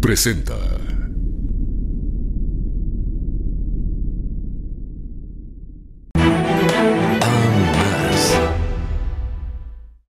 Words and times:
Presenta 0.00 0.54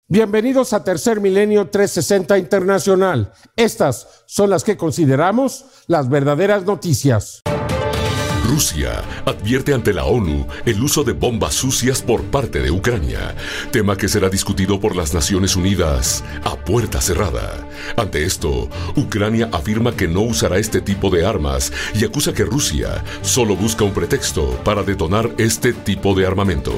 Bienvenidos 0.07 0.73
a 0.73 0.83
Tercer 0.83 1.19
Milenio 1.21 1.69
360 1.69 2.37
Internacional. 2.37 3.33
Estas 3.55 4.23
son 4.27 4.51
las 4.51 4.63
que 4.63 4.77
consideramos 4.77 5.65
las 5.87 6.07
verdaderas 6.07 6.65
noticias. 6.65 7.41
Rusia 8.45 9.03
advierte 9.25 9.73
ante 9.73 9.93
la 9.93 10.05
ONU 10.05 10.47
el 10.65 10.81
uso 10.81 11.03
de 11.03 11.13
bombas 11.13 11.53
sucias 11.53 12.01
por 12.01 12.23
parte 12.23 12.59
de 12.59 12.71
Ucrania, 12.71 13.35
tema 13.71 13.95
que 13.95 14.07
será 14.07 14.29
discutido 14.29 14.79
por 14.79 14.95
las 14.95 15.13
Naciones 15.13 15.55
Unidas 15.55 16.23
a 16.43 16.55
puerta 16.55 17.01
cerrada. 17.01 17.67
Ante 17.95 18.23
esto, 18.23 18.69
Ucrania 18.95 19.49
afirma 19.51 19.95
que 19.95 20.07
no 20.07 20.21
usará 20.21 20.57
este 20.57 20.81
tipo 20.81 21.09
de 21.09 21.25
armas 21.25 21.71
y 21.93 22.05
acusa 22.05 22.33
que 22.33 22.45
Rusia 22.45 23.03
solo 23.21 23.55
busca 23.55 23.83
un 23.83 23.93
pretexto 23.93 24.49
para 24.63 24.83
detonar 24.83 25.29
este 25.37 25.73
tipo 25.73 26.13
de 26.15 26.25
armamento. 26.25 26.73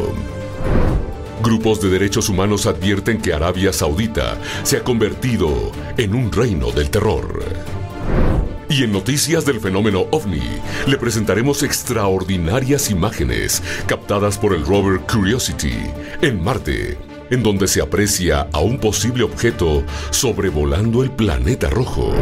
Grupos 1.42 1.82
de 1.82 1.90
derechos 1.90 2.30
humanos 2.30 2.68
advierten 2.68 3.20
que 3.20 3.34
Arabia 3.34 3.74
Saudita 3.74 4.38
se 4.64 4.78
ha 4.78 4.84
convertido 4.84 5.72
en 5.98 6.14
un 6.14 6.32
reino 6.32 6.72
del 6.72 6.92
terror. 6.92 7.81
Y 8.72 8.84
en 8.84 8.94
noticias 8.94 9.44
del 9.44 9.60
fenómeno 9.60 10.06
ovni, 10.12 10.40
le 10.88 10.96
presentaremos 10.96 11.62
extraordinarias 11.62 12.90
imágenes 12.90 13.62
captadas 13.86 14.38
por 14.38 14.54
el 14.54 14.66
rover 14.66 15.02
Curiosity 15.02 15.76
en 16.22 16.42
Marte, 16.42 16.98
en 17.32 17.44
donde 17.44 17.68
se 17.68 17.82
aprecia 17.82 18.48
a 18.54 18.60
un 18.62 18.80
posible 18.80 19.24
objeto 19.24 19.84
sobrevolando 20.12 21.04
el 21.04 21.12
planeta 21.12 21.70
rojo. 21.70 22.14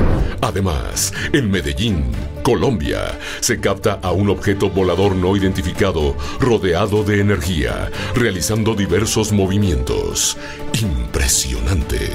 Además, 0.42 1.14
en 1.33 1.52
Medellín, 1.52 2.05
Colombia, 2.42 3.20
se 3.42 3.59
capta 3.59 4.00
a 4.02 4.11
un 4.11 4.31
objeto 4.31 4.72
volador 4.72 5.16
no 5.16 5.38
identificado 5.38 6.16
rodeado 6.39 7.03
de 7.03 7.20
energía, 7.20 7.92
realizando 8.16 8.73
diversos 8.73 9.31
movimientos. 9.31 10.36
Impresionante. 10.81 12.09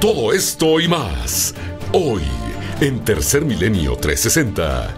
Todo 0.00 0.32
esto 0.32 0.78
y 0.78 0.86
más, 0.86 1.54
hoy, 1.92 2.22
en 2.82 3.04
Tercer 3.04 3.44
Milenio 3.44 3.94
360, 3.94 4.88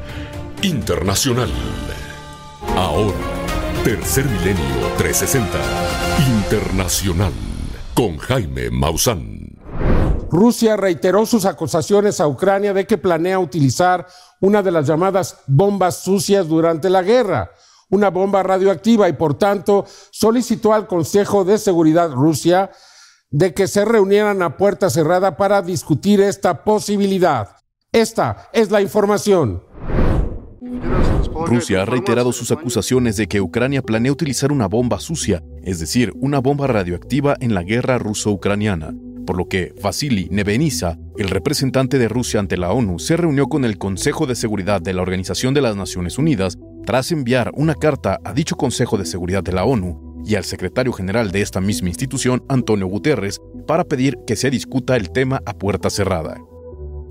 Internacional. 0.63 1.51
Ahora, 2.75 3.13
Tercer 3.85 4.25
Milenio 4.25 4.89
360, 4.97 5.59
Internacional, 6.27 7.35
con 7.93 8.17
Jaime 8.17 8.71
Maussan. 8.71 9.59
Rusia 10.31 10.79
reiteró 10.79 11.27
sus 11.27 11.45
acusaciones 11.45 12.21
a 12.21 12.27
Ucrania 12.27 12.73
de 12.73 12.87
que 12.87 12.97
planea 12.97 13.39
utilizar 13.39 14.07
una 14.41 14.63
de 14.63 14.71
las 14.71 14.87
llamadas 14.87 15.41
bombas 15.47 15.99
sucias 15.99 16.49
durante 16.49 16.89
la 16.89 17.03
guerra, 17.03 17.51
una 17.91 18.09
bomba 18.09 18.43
radioactiva, 18.43 19.11
y 19.11 19.13
por 19.13 19.37
tanto 19.37 19.85
solicitó 20.11 20.73
al 20.73 20.87
Consejo 20.87 21.45
de 21.45 21.59
Seguridad 21.59 22.11
Rusia 22.11 22.71
de 23.31 23.53
que 23.53 23.69
se 23.69 23.85
reunieran 23.85 24.41
a 24.41 24.57
puerta 24.57 24.89
cerrada 24.89 25.37
para 25.37 25.61
discutir 25.61 26.23
esta 26.23 26.65
posibilidad. 26.65 27.64
Esta 27.95 28.49
es 28.53 28.73
la 28.73 28.83
información. 28.83 29.63
Rusia 31.47 31.83
ha 31.83 31.85
reiterado 31.85 32.33
sus 32.33 32.51
acusaciones 32.51 33.17
de 33.17 33.29
que 33.29 33.41
Ucrania 33.41 33.83
planea 33.83 34.11
utilizar 34.11 34.51
una 34.51 34.67
bomba 34.67 34.99
sucia, 34.99 35.45
es 35.63 35.79
decir, 35.79 36.13
una 36.17 36.41
bomba 36.41 36.67
radioactiva 36.67 37.37
en 37.39 37.55
la 37.55 37.63
guerra 37.63 37.99
ruso-ucraniana, 37.99 38.93
por 39.25 39.37
lo 39.37 39.47
que 39.47 39.73
Vasily 39.81 40.27
Nevenisa, 40.33 40.99
el 41.17 41.29
representante 41.29 41.99
de 41.99 42.09
Rusia 42.09 42.41
ante 42.41 42.57
la 42.57 42.73
ONU, 42.73 42.99
se 42.99 43.17
reunió 43.17 43.47
con 43.47 43.65
el 43.65 43.79
Consejo 43.79 44.27
de 44.27 44.35
Seguridad 44.35 44.83
de 44.83 44.93
la 44.93 45.03
Organización 45.03 45.55
de 45.55 45.63
las 45.63 45.77
Naciones 45.77 46.19
Unidas 46.19 46.59
tras 46.85 47.13
enviar 47.13 47.53
una 47.55 47.77
carta 47.77 48.19
a 48.25 48.33
dicho 48.33 48.57
Consejo 48.57 48.99
de 48.99 49.07
Seguridad 49.07 49.45
de 49.45 49.53
la 49.53 49.67
ONU 49.67 50.25
y 50.27 50.35
al 50.35 50.43
secretario 50.43 50.93
general 50.93 51.31
de 51.31 51.43
esta 51.43 51.61
misma 51.61 51.91
institución, 51.91 52.43
Antonio 52.49 52.89
Guterres, 52.89 53.41
para 53.69 53.85
pedir 53.85 54.19
que 54.27 54.35
se 54.35 54.51
discuta 54.51 54.97
el 54.97 55.13
tema 55.13 55.41
a 55.47 55.55
puerta 55.55 55.91
cerrada. 55.91 56.39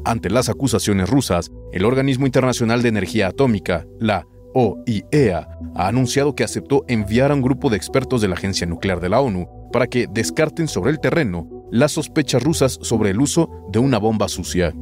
Ante 0.06 0.30
las 0.30 0.50
acusaciones 0.50 1.10
rusas, 1.10 1.52
el 1.72 1.86
Organismo 1.86 2.26
Internacional 2.26 2.82
de 2.82 2.90
Energía 2.90 3.28
Atómica, 3.28 3.86
la 4.00 4.28
OIEA, 4.54 5.48
ha 5.76 5.88
anunciado 5.88 6.36
que 6.36 6.44
aceptó 6.44 6.84
enviar 6.88 7.32
a 7.32 7.36
un 7.36 7.42
grupo 7.42 7.70
de 7.70 7.78
expertos 7.78 8.22
de 8.22 8.28
la 8.28 8.36
Agencia 8.36 8.68
Nuclear 8.68 9.00
de 9.00 9.10
la 9.10 9.22
ONU 9.22 9.48
para 9.72 9.88
que 9.88 10.08
descarten 10.08 10.68
sobre 10.68 10.92
el 10.92 11.00
terreno 11.00 11.48
las 11.72 11.94
sospechas 11.94 12.44
rusas 12.44 12.78
sobre 12.82 13.12
el 13.12 13.22
uso 13.22 13.50
de 13.72 13.80
una 13.80 13.98
bomba 13.98 14.28
sucia. 14.28 14.74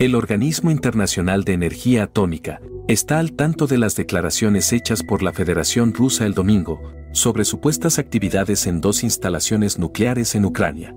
El 0.00 0.16
Organismo 0.16 0.72
Internacional 0.72 1.44
de 1.44 1.52
Energía 1.52 2.04
Atómica 2.04 2.60
está 2.88 3.20
al 3.20 3.32
tanto 3.32 3.66
de 3.66 3.78
las 3.78 3.94
declaraciones 3.94 4.72
hechas 4.72 5.02
por 5.02 5.22
la 5.22 5.32
Federación 5.32 5.94
Rusa 5.94 6.26
el 6.26 6.34
domingo 6.34 6.82
sobre 7.12 7.44
supuestas 7.44 8.00
actividades 8.00 8.66
en 8.66 8.80
dos 8.80 9.04
instalaciones 9.04 9.78
nucleares 9.78 10.34
en 10.34 10.44
Ucrania. 10.44 10.94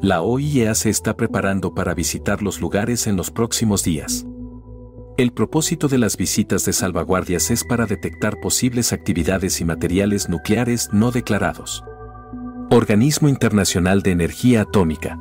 La 0.00 0.22
OIEA 0.22 0.76
se 0.76 0.90
está 0.90 1.16
preparando 1.16 1.74
para 1.74 1.92
visitar 1.92 2.40
los 2.40 2.60
lugares 2.60 3.08
en 3.08 3.16
los 3.16 3.32
próximos 3.32 3.82
días. 3.82 4.24
El 5.16 5.32
propósito 5.32 5.88
de 5.88 5.98
las 5.98 6.16
visitas 6.16 6.64
de 6.64 6.72
salvaguardias 6.72 7.50
es 7.50 7.64
para 7.64 7.84
detectar 7.84 8.38
posibles 8.38 8.92
actividades 8.92 9.60
y 9.60 9.64
materiales 9.64 10.28
nucleares 10.28 10.88
no 10.92 11.10
declarados. 11.10 11.82
Organismo 12.70 13.28
Internacional 13.28 14.02
de 14.02 14.12
Energía 14.12 14.60
Atómica. 14.62 15.18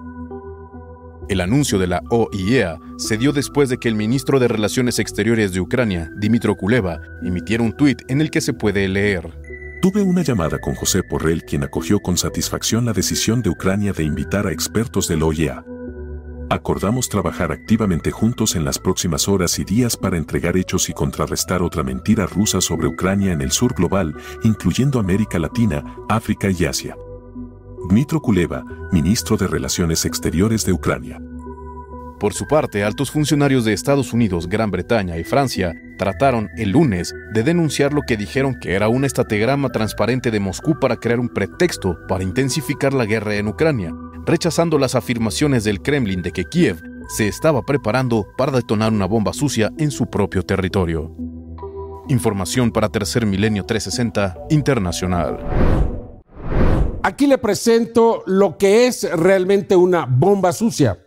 El 1.28 1.42
anuncio 1.42 1.80
de 1.80 1.88
la 1.88 2.04
OIEA 2.12 2.78
se 2.98 3.18
dio 3.18 3.32
después 3.32 3.70
de 3.70 3.80
que 3.80 3.90
el 3.90 3.96
ministro 3.96 4.40
de 4.40 4.48
Relaciones 4.48 5.00
Exteriores 5.00 5.54
de 5.54 5.60
Ucrania, 5.60 6.12
Dimitro 6.20 6.56
Kuleva, 6.56 7.02
emitiera 7.24 7.64
un 7.64 7.76
tuit 7.76 8.04
en 8.10 8.22
el 8.22 8.30
que 8.30 8.42
se 8.42 8.54
puede 8.54 8.88
leer. 8.88 9.47
Tuve 9.82 10.02
una 10.02 10.24
llamada 10.24 10.58
con 10.58 10.74
José 10.74 11.04
Porrell 11.04 11.44
quien 11.44 11.64
acogió 11.64 12.00
con 12.00 12.18
satisfacción 12.18 12.84
la 12.84 12.94
decisión 12.94 13.44
de 13.44 13.52
Ucrania 13.52 13.94
de 13.94 14.04
invitar 14.04 14.48
a 14.48 14.52
expertos 14.52 15.08
del 15.08 15.22
OIEA. 15.22 15.64
Acordamos 16.50 17.10
trabajar 17.10 17.52
activamente 17.52 18.10
juntos 18.10 18.56
en 18.56 18.66
las 18.66 18.80
próximas 18.80 19.28
horas 19.28 19.60
y 19.60 19.66
días 19.66 19.96
para 19.96 20.18
entregar 20.18 20.58
hechos 20.58 20.90
y 20.90 20.94
contrarrestar 20.94 21.62
otra 21.62 21.84
mentira 21.84 22.26
rusa 22.26 22.60
sobre 22.60 22.88
Ucrania 22.88 23.32
en 23.34 23.42
el 23.42 23.52
sur 23.52 23.76
global, 23.76 24.16
incluyendo 24.44 25.00
América 25.00 25.38
Latina, 25.38 25.84
África 26.10 26.50
y 26.50 26.66
Asia. 26.66 26.98
Dmitro 27.88 28.20
Kuleva, 28.20 28.64
ministro 28.92 29.38
de 29.38 29.46
Relaciones 29.46 30.06
Exteriores 30.06 30.66
de 30.66 30.74
Ucrania. 30.74 31.22
Por 32.20 32.34
su 32.34 32.48
parte, 32.48 32.84
altos 32.84 33.12
funcionarios 33.12 33.64
de 33.64 33.74
Estados 33.74 34.12
Unidos, 34.12 34.50
Gran 34.50 34.72
Bretaña 34.72 35.18
y 35.18 35.24
Francia 35.24 35.76
trataron 36.00 36.50
el 36.58 36.72
lunes 36.72 37.14
de 37.32 37.44
denunciar 37.44 37.94
lo 37.94 38.02
que 38.02 38.18
dijeron 38.18 38.58
que 38.60 38.74
era 38.74 38.90
un 38.90 39.06
estategrama 39.06 39.70
transparente 39.70 40.32
de 40.32 40.40
Moscú 40.40 40.80
para 40.80 40.96
crear 40.96 41.20
un 41.20 41.30
pretexto 41.30 41.96
para 42.08 42.24
intensificar 42.24 42.94
la 42.96 43.06
guerra 43.06 43.36
en 43.36 43.48
Ucrania, 43.48 43.94
rechazando 44.26 44.80
las 44.80 44.96
afirmaciones 44.96 45.64
del 45.64 45.84
Kremlin 45.84 46.24
de 46.24 46.32
que 46.32 46.46
Kiev 46.46 46.82
se 47.08 47.28
estaba 47.28 47.62
preparando 47.62 48.26
para 48.36 48.52
detonar 48.52 48.92
una 48.92 49.06
bomba 49.06 49.32
sucia 49.32 49.72
en 49.78 49.92
su 49.92 50.10
propio 50.10 50.42
territorio. 50.42 51.16
Información 52.10 52.72
para 52.72 52.90
Tercer 52.90 53.28
Milenio 53.28 53.64
360 53.64 54.48
Internacional. 54.50 55.38
Aquí 57.04 57.28
le 57.28 57.38
presento 57.38 58.24
lo 58.26 58.58
que 58.58 58.88
es 58.88 59.10
realmente 59.12 59.76
una 59.76 60.08
bomba 60.10 60.52
sucia. 60.52 60.98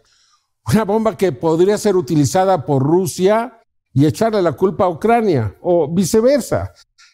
Una 0.66 0.84
bomba 0.84 1.16
que 1.16 1.32
podría 1.32 1.78
ser 1.78 1.96
utilizada 1.96 2.64
por 2.64 2.82
Rusia 2.82 3.60
y 3.92 4.06
echarle 4.06 4.40
la 4.42 4.52
culpa 4.52 4.84
a 4.84 4.88
Ucrania 4.88 5.56
o 5.60 5.92
viceversa. 5.92 6.72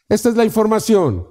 Esta 0.08 0.28
es 0.28 0.36
la 0.36 0.44
información. 0.44 1.26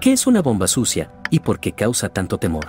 ¿Qué 0.00 0.12
es 0.12 0.26
una 0.26 0.42
bomba 0.42 0.66
sucia 0.66 1.10
y 1.30 1.40
por 1.40 1.60
qué 1.60 1.72
causa 1.72 2.08
tanto 2.08 2.38
temor? 2.38 2.66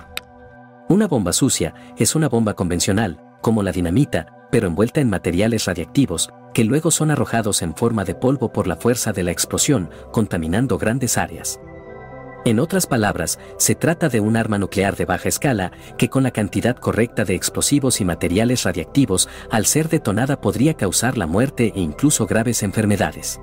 Una 0.88 1.08
bomba 1.08 1.32
sucia 1.32 1.74
es 1.96 2.14
una 2.14 2.28
bomba 2.28 2.54
convencional, 2.54 3.20
como 3.42 3.62
la 3.62 3.72
dinamita, 3.72 4.48
pero 4.50 4.68
envuelta 4.68 5.00
en 5.00 5.10
materiales 5.10 5.64
radiactivos, 5.64 6.30
que 6.54 6.64
luego 6.64 6.90
son 6.90 7.10
arrojados 7.10 7.62
en 7.62 7.74
forma 7.74 8.04
de 8.04 8.14
polvo 8.14 8.52
por 8.52 8.66
la 8.66 8.76
fuerza 8.76 9.12
de 9.12 9.22
la 9.22 9.32
explosión, 9.32 9.90
contaminando 10.12 10.78
grandes 10.78 11.18
áreas. 11.18 11.60
En 12.46 12.60
otras 12.60 12.86
palabras, 12.86 13.40
se 13.58 13.74
trata 13.74 14.08
de 14.08 14.20
un 14.20 14.36
arma 14.36 14.56
nuclear 14.56 14.94
de 14.94 15.04
baja 15.04 15.28
escala 15.28 15.72
que 15.98 16.08
con 16.08 16.22
la 16.22 16.30
cantidad 16.30 16.76
correcta 16.76 17.24
de 17.24 17.34
explosivos 17.34 18.00
y 18.00 18.04
materiales 18.04 18.62
radiactivos, 18.62 19.28
al 19.50 19.66
ser 19.66 19.88
detonada 19.88 20.40
podría 20.40 20.74
causar 20.74 21.18
la 21.18 21.26
muerte 21.26 21.72
e 21.74 21.80
incluso 21.80 22.24
graves 22.24 22.62
enfermedades. 22.62 23.40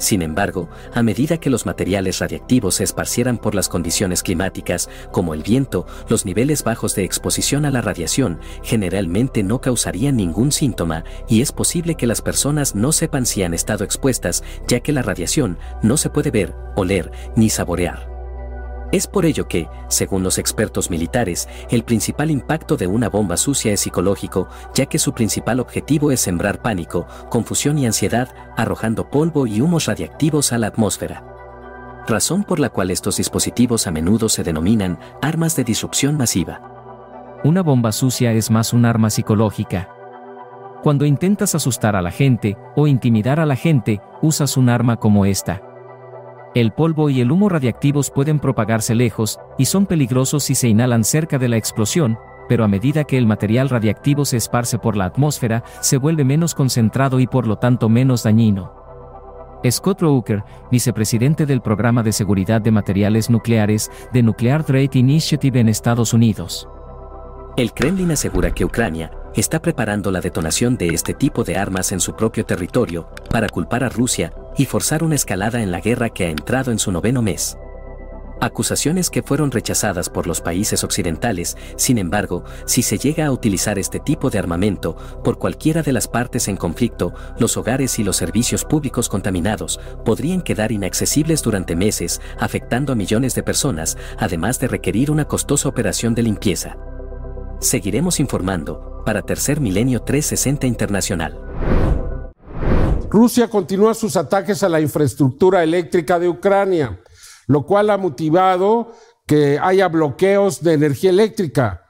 Sin 0.00 0.22
embargo, 0.22 0.70
a 0.94 1.02
medida 1.02 1.36
que 1.36 1.50
los 1.50 1.66
materiales 1.66 2.20
radiactivos 2.20 2.76
se 2.76 2.84
esparcieran 2.84 3.36
por 3.36 3.54
las 3.54 3.68
condiciones 3.68 4.22
climáticas, 4.22 4.88
como 5.12 5.34
el 5.34 5.42
viento, 5.42 5.86
los 6.08 6.24
niveles 6.24 6.64
bajos 6.64 6.94
de 6.94 7.04
exposición 7.04 7.66
a 7.66 7.70
la 7.70 7.82
radiación 7.82 8.40
generalmente 8.62 9.42
no 9.42 9.60
causarían 9.60 10.16
ningún 10.16 10.52
síntoma 10.52 11.04
y 11.28 11.42
es 11.42 11.52
posible 11.52 11.96
que 11.96 12.06
las 12.06 12.22
personas 12.22 12.74
no 12.74 12.92
sepan 12.92 13.26
si 13.26 13.42
han 13.42 13.52
estado 13.52 13.84
expuestas, 13.84 14.42
ya 14.66 14.80
que 14.80 14.92
la 14.92 15.02
radiación 15.02 15.58
no 15.82 15.98
se 15.98 16.08
puede 16.08 16.30
ver, 16.30 16.54
oler 16.76 17.12
ni 17.36 17.50
saborear. 17.50 18.19
Es 18.92 19.06
por 19.06 19.24
ello 19.24 19.46
que, 19.46 19.68
según 19.86 20.24
los 20.24 20.38
expertos 20.38 20.90
militares, 20.90 21.48
el 21.70 21.84
principal 21.84 22.30
impacto 22.30 22.76
de 22.76 22.88
una 22.88 23.08
bomba 23.08 23.36
sucia 23.36 23.72
es 23.72 23.80
psicológico, 23.80 24.48
ya 24.74 24.86
que 24.86 24.98
su 24.98 25.12
principal 25.12 25.60
objetivo 25.60 26.10
es 26.10 26.20
sembrar 26.20 26.60
pánico, 26.60 27.06
confusión 27.28 27.78
y 27.78 27.86
ansiedad, 27.86 28.34
arrojando 28.56 29.08
polvo 29.08 29.46
y 29.46 29.60
humos 29.60 29.86
radiactivos 29.86 30.52
a 30.52 30.58
la 30.58 30.66
atmósfera. 30.66 31.24
Razón 32.08 32.42
por 32.42 32.58
la 32.58 32.70
cual 32.70 32.90
estos 32.90 33.18
dispositivos 33.18 33.86
a 33.86 33.92
menudo 33.92 34.28
se 34.28 34.42
denominan 34.42 34.98
armas 35.22 35.54
de 35.54 35.62
disrupción 35.62 36.16
masiva. 36.16 36.60
Una 37.44 37.62
bomba 37.62 37.92
sucia 37.92 38.32
es 38.32 38.50
más 38.50 38.72
un 38.72 38.84
arma 38.84 39.10
psicológica. 39.10 39.88
Cuando 40.82 41.04
intentas 41.04 41.54
asustar 41.54 41.94
a 41.94 42.02
la 42.02 42.10
gente 42.10 42.56
o 42.74 42.88
intimidar 42.88 43.38
a 43.38 43.46
la 43.46 43.54
gente, 43.54 44.00
usas 44.20 44.56
un 44.56 44.68
arma 44.68 44.96
como 44.96 45.26
esta. 45.26 45.62
El 46.54 46.72
polvo 46.72 47.10
y 47.10 47.20
el 47.20 47.30
humo 47.30 47.48
radiactivos 47.48 48.10
pueden 48.10 48.40
propagarse 48.40 48.96
lejos, 48.96 49.38
y 49.56 49.66
son 49.66 49.86
peligrosos 49.86 50.42
si 50.42 50.56
se 50.56 50.68
inhalan 50.68 51.04
cerca 51.04 51.38
de 51.38 51.48
la 51.48 51.56
explosión, 51.56 52.18
pero 52.48 52.64
a 52.64 52.68
medida 52.68 53.04
que 53.04 53.16
el 53.16 53.26
material 53.26 53.68
radiactivo 53.68 54.24
se 54.24 54.36
esparce 54.36 54.76
por 54.76 54.96
la 54.96 55.04
atmósfera, 55.04 55.62
se 55.80 55.96
vuelve 55.96 56.24
menos 56.24 56.56
concentrado 56.56 57.20
y 57.20 57.28
por 57.28 57.46
lo 57.46 57.58
tanto 57.58 57.88
menos 57.88 58.24
dañino. 58.24 58.72
Scott 59.70 60.00
Roker, 60.00 60.42
vicepresidente 60.72 61.46
del 61.46 61.60
Programa 61.60 62.02
de 62.02 62.12
Seguridad 62.12 62.60
de 62.60 62.72
Materiales 62.72 63.30
Nucleares 63.30 63.88
de 64.12 64.22
Nuclear 64.24 64.64
Threat 64.64 64.96
Initiative 64.96 65.60
en 65.60 65.68
Estados 65.68 66.12
Unidos. 66.12 66.68
El 67.56 67.72
Kremlin 67.72 68.10
asegura 68.10 68.50
que 68.50 68.64
Ucrania 68.64 69.12
está 69.36 69.62
preparando 69.62 70.10
la 70.10 70.20
detonación 70.20 70.76
de 70.76 70.88
este 70.88 71.14
tipo 71.14 71.44
de 71.44 71.56
armas 71.56 71.92
en 71.92 72.00
su 72.00 72.16
propio 72.16 72.44
territorio 72.44 73.08
para 73.30 73.48
culpar 73.48 73.84
a 73.84 73.88
Rusia 73.88 74.32
y 74.56 74.66
forzar 74.66 75.02
una 75.02 75.14
escalada 75.14 75.62
en 75.62 75.70
la 75.70 75.80
guerra 75.80 76.10
que 76.10 76.26
ha 76.26 76.30
entrado 76.30 76.72
en 76.72 76.78
su 76.78 76.92
noveno 76.92 77.22
mes. 77.22 77.56
Acusaciones 78.42 79.10
que 79.10 79.22
fueron 79.22 79.50
rechazadas 79.50 80.08
por 80.08 80.26
los 80.26 80.40
países 80.40 80.82
occidentales, 80.82 81.58
sin 81.76 81.98
embargo, 81.98 82.42
si 82.64 82.80
se 82.80 82.96
llega 82.96 83.26
a 83.26 83.32
utilizar 83.32 83.78
este 83.78 84.00
tipo 84.00 84.30
de 84.30 84.38
armamento 84.38 84.96
por 85.22 85.38
cualquiera 85.38 85.82
de 85.82 85.92
las 85.92 86.08
partes 86.08 86.48
en 86.48 86.56
conflicto, 86.56 87.12
los 87.38 87.58
hogares 87.58 87.98
y 87.98 88.04
los 88.04 88.16
servicios 88.16 88.64
públicos 88.64 89.10
contaminados 89.10 89.78
podrían 90.06 90.40
quedar 90.40 90.72
inaccesibles 90.72 91.42
durante 91.42 91.76
meses, 91.76 92.22
afectando 92.38 92.94
a 92.94 92.96
millones 92.96 93.34
de 93.34 93.42
personas, 93.42 93.98
además 94.18 94.58
de 94.58 94.68
requerir 94.68 95.10
una 95.10 95.26
costosa 95.26 95.68
operación 95.68 96.14
de 96.14 96.22
limpieza. 96.22 96.78
Seguiremos 97.60 98.20
informando 98.20 99.02
para 99.04 99.20
Tercer 99.20 99.60
Milenio 99.60 100.00
360 100.00 100.66
Internacional. 100.66 101.38
Rusia 103.10 103.48
continúa 103.48 103.92
sus 103.92 104.16
ataques 104.16 104.62
a 104.62 104.68
la 104.68 104.80
infraestructura 104.80 105.64
eléctrica 105.64 106.20
de 106.20 106.28
Ucrania, 106.28 107.00
lo 107.48 107.66
cual 107.66 107.90
ha 107.90 107.98
motivado 107.98 108.92
que 109.26 109.58
haya 109.60 109.88
bloqueos 109.88 110.62
de 110.62 110.74
energía 110.74 111.10
eléctrica. 111.10 111.86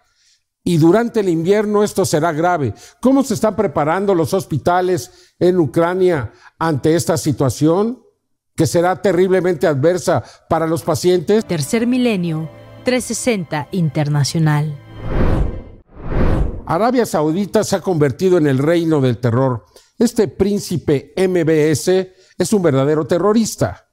Y 0.65 0.79
durante 0.79 1.21
el 1.21 1.29
invierno 1.29 1.85
esto 1.85 2.07
será 2.07 2.33
grave. 2.33 2.73
¿Cómo 3.03 3.23
se 3.23 3.35
están 3.35 3.55
preparando 3.55 4.15
los 4.15 4.33
hospitales 4.33 5.35
en 5.39 5.59
Ucrania 5.59 6.33
ante 6.59 6.95
esta 6.95 7.19
situación 7.19 8.03
que 8.57 8.67
será 8.67 9.03
terriblemente 9.03 9.67
adversa 9.67 10.25
para 10.49 10.67
los 10.67 10.83
pacientes? 10.83 11.45
Tercer 11.45 11.87
Milenio 11.87 12.49
360 12.85 13.69
Internacional. 13.73 14.79
Arabia 16.67 17.05
Saudita 17.05 17.63
se 17.63 17.77
ha 17.77 17.81
convertido 17.81 18.39
en 18.39 18.47
el 18.47 18.57
reino 18.57 19.03
del 19.03 19.19
terror. 19.19 19.67
Este 20.01 20.29
príncipe 20.29 21.13
MBS 21.15 21.89
es 22.39 22.53
un 22.55 22.63
verdadero 22.63 23.07
terrorista. 23.07 23.87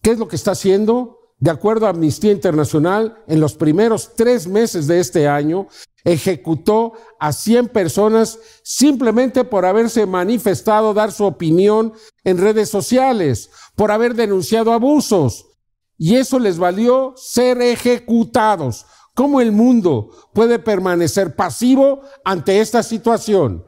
¿Qué 0.00 0.12
es 0.12 0.18
lo 0.18 0.26
que 0.26 0.36
está 0.36 0.52
haciendo? 0.52 1.34
De 1.38 1.50
acuerdo 1.50 1.84
a 1.84 1.90
Amnistía 1.90 2.32
Internacional, 2.32 3.22
en 3.28 3.40
los 3.40 3.52
primeros 3.52 4.14
tres 4.16 4.46
meses 4.46 4.86
de 4.86 5.00
este 5.00 5.28
año, 5.28 5.68
ejecutó 6.02 6.94
a 7.18 7.34
100 7.34 7.68
personas 7.68 8.38
simplemente 8.62 9.44
por 9.44 9.66
haberse 9.66 10.06
manifestado, 10.06 10.94
dar 10.94 11.12
su 11.12 11.26
opinión 11.26 11.92
en 12.24 12.38
redes 12.38 12.70
sociales, 12.70 13.50
por 13.76 13.90
haber 13.90 14.14
denunciado 14.14 14.72
abusos. 14.72 15.58
Y 15.98 16.16
eso 16.16 16.38
les 16.38 16.56
valió 16.56 17.12
ser 17.16 17.60
ejecutados. 17.60 18.86
¿Cómo 19.14 19.42
el 19.42 19.52
mundo 19.52 20.08
puede 20.32 20.58
permanecer 20.58 21.36
pasivo 21.36 22.00
ante 22.24 22.60
esta 22.60 22.82
situación? 22.82 23.66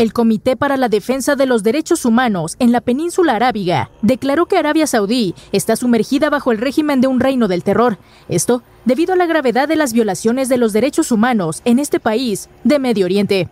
El 0.00 0.14
Comité 0.14 0.56
para 0.56 0.78
la 0.78 0.88
Defensa 0.88 1.36
de 1.36 1.44
los 1.44 1.62
Derechos 1.62 2.06
Humanos 2.06 2.56
en 2.58 2.72
la 2.72 2.80
península 2.80 3.36
arábiga 3.36 3.90
declaró 4.00 4.46
que 4.46 4.56
Arabia 4.56 4.86
Saudí 4.86 5.34
está 5.52 5.76
sumergida 5.76 6.30
bajo 6.30 6.52
el 6.52 6.56
régimen 6.56 7.02
de 7.02 7.06
un 7.06 7.20
reino 7.20 7.48
del 7.48 7.62
terror. 7.62 7.98
Esto 8.30 8.62
debido 8.86 9.12
a 9.12 9.16
la 9.16 9.26
gravedad 9.26 9.68
de 9.68 9.76
las 9.76 9.92
violaciones 9.92 10.48
de 10.48 10.56
los 10.56 10.72
derechos 10.72 11.12
humanos 11.12 11.60
en 11.66 11.78
este 11.78 12.00
país 12.00 12.48
de 12.64 12.78
Medio 12.78 13.04
Oriente. 13.04 13.50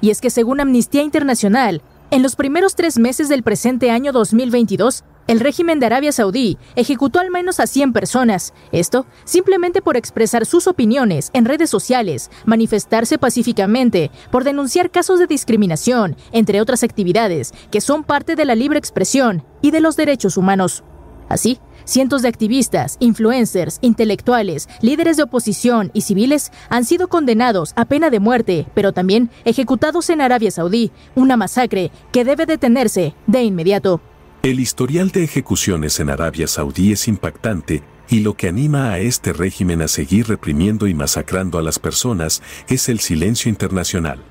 Y 0.00 0.10
es 0.10 0.20
que 0.20 0.30
según 0.30 0.58
Amnistía 0.58 1.02
Internacional, 1.02 1.82
en 2.10 2.24
los 2.24 2.34
primeros 2.34 2.74
tres 2.74 2.98
meses 2.98 3.28
del 3.28 3.44
presente 3.44 3.92
año 3.92 4.10
2022, 4.10 5.04
el 5.26 5.40
régimen 5.40 5.80
de 5.80 5.86
Arabia 5.86 6.12
Saudí 6.12 6.58
ejecutó 6.76 7.20
al 7.20 7.30
menos 7.30 7.60
a 7.60 7.66
100 7.66 7.92
personas. 7.92 8.52
Esto 8.72 9.06
simplemente 9.24 9.82
por 9.82 9.96
expresar 9.96 10.46
sus 10.46 10.66
opiniones 10.66 11.30
en 11.32 11.44
redes 11.44 11.70
sociales, 11.70 12.30
manifestarse 12.44 13.18
pacíficamente, 13.18 14.10
por 14.30 14.44
denunciar 14.44 14.90
casos 14.90 15.18
de 15.18 15.26
discriminación, 15.26 16.16
entre 16.32 16.60
otras 16.60 16.82
actividades 16.82 17.52
que 17.70 17.80
son 17.80 18.04
parte 18.04 18.36
de 18.36 18.44
la 18.44 18.54
libre 18.54 18.78
expresión 18.78 19.44
y 19.62 19.70
de 19.70 19.80
los 19.80 19.96
derechos 19.96 20.36
humanos. 20.36 20.82
Así, 21.28 21.60
cientos 21.84 22.22
de 22.22 22.28
activistas, 22.28 22.96
influencers, 22.98 23.78
intelectuales, 23.82 24.68
líderes 24.80 25.16
de 25.16 25.22
oposición 25.22 25.92
y 25.94 26.00
civiles 26.00 26.50
han 26.68 26.84
sido 26.84 27.06
condenados 27.06 27.72
a 27.76 27.84
pena 27.84 28.10
de 28.10 28.18
muerte, 28.18 28.66
pero 28.74 28.92
también 28.92 29.30
ejecutados 29.44 30.10
en 30.10 30.20
Arabia 30.20 30.50
Saudí, 30.50 30.90
una 31.14 31.36
masacre 31.36 31.92
que 32.10 32.24
debe 32.24 32.46
detenerse 32.46 33.14
de 33.28 33.44
inmediato. 33.44 34.00
El 34.42 34.58
historial 34.58 35.10
de 35.10 35.22
ejecuciones 35.22 36.00
en 36.00 36.08
Arabia 36.08 36.46
Saudí 36.46 36.92
es 36.92 37.08
impactante 37.08 37.82
y 38.08 38.20
lo 38.20 38.38
que 38.38 38.48
anima 38.48 38.90
a 38.90 38.98
este 38.98 39.34
régimen 39.34 39.82
a 39.82 39.88
seguir 39.88 40.28
reprimiendo 40.28 40.86
y 40.86 40.94
masacrando 40.94 41.58
a 41.58 41.62
las 41.62 41.78
personas 41.78 42.42
es 42.66 42.88
el 42.88 43.00
silencio 43.00 43.50
internacional. 43.50 44.22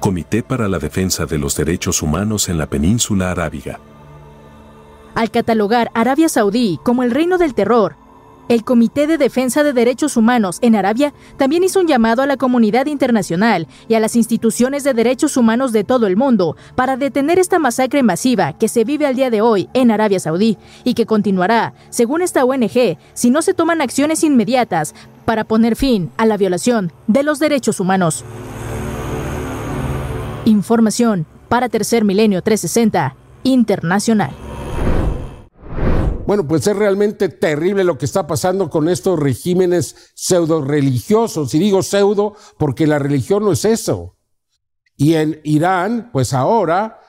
Comité 0.00 0.42
para 0.42 0.68
la 0.68 0.78
Defensa 0.78 1.26
de 1.26 1.36
los 1.36 1.54
Derechos 1.54 2.00
Humanos 2.00 2.48
en 2.48 2.56
la 2.56 2.70
Península 2.70 3.30
Arábiga. 3.30 3.78
Al 5.14 5.30
catalogar 5.30 5.90
Arabia 5.92 6.30
Saudí 6.30 6.80
como 6.82 7.02
el 7.02 7.10
reino 7.10 7.36
del 7.36 7.52
terror, 7.52 7.96
el 8.50 8.64
Comité 8.64 9.06
de 9.06 9.16
Defensa 9.16 9.62
de 9.62 9.72
Derechos 9.72 10.16
Humanos 10.16 10.58
en 10.60 10.74
Arabia 10.74 11.14
también 11.36 11.62
hizo 11.62 11.78
un 11.78 11.86
llamado 11.86 12.20
a 12.20 12.26
la 12.26 12.36
comunidad 12.36 12.86
internacional 12.86 13.68
y 13.86 13.94
a 13.94 14.00
las 14.00 14.16
instituciones 14.16 14.82
de 14.82 14.92
derechos 14.92 15.36
humanos 15.36 15.70
de 15.70 15.84
todo 15.84 16.08
el 16.08 16.16
mundo 16.16 16.56
para 16.74 16.96
detener 16.96 17.38
esta 17.38 17.60
masacre 17.60 18.02
masiva 18.02 18.52
que 18.54 18.66
se 18.66 18.82
vive 18.82 19.06
al 19.06 19.14
día 19.14 19.30
de 19.30 19.40
hoy 19.40 19.68
en 19.72 19.92
Arabia 19.92 20.18
Saudí 20.18 20.58
y 20.82 20.94
que 20.94 21.06
continuará, 21.06 21.74
según 21.90 22.22
esta 22.22 22.44
ONG, 22.44 22.98
si 23.14 23.30
no 23.30 23.40
se 23.40 23.54
toman 23.54 23.80
acciones 23.80 24.24
inmediatas 24.24 24.96
para 25.24 25.44
poner 25.44 25.76
fin 25.76 26.10
a 26.16 26.26
la 26.26 26.36
violación 26.36 26.92
de 27.06 27.22
los 27.22 27.38
derechos 27.38 27.78
humanos. 27.78 28.24
Información 30.44 31.24
para 31.48 31.68
Tercer 31.68 32.04
Milenio 32.04 32.42
360 32.42 33.14
Internacional. 33.44 34.49
Bueno, 36.26 36.46
pues 36.46 36.66
es 36.66 36.76
realmente 36.76 37.28
terrible 37.28 37.84
lo 37.84 37.98
que 37.98 38.04
está 38.04 38.26
pasando 38.26 38.70
con 38.70 38.88
estos 38.88 39.18
regímenes 39.18 40.12
pseudo 40.14 40.62
religiosos. 40.62 41.54
Y 41.54 41.58
digo 41.58 41.82
pseudo 41.82 42.34
porque 42.58 42.86
la 42.86 42.98
religión 42.98 43.44
no 43.44 43.52
es 43.52 43.64
eso. 43.64 44.16
Y 44.96 45.14
en 45.14 45.40
Irán, 45.44 46.10
pues 46.12 46.34
ahora, 46.34 47.00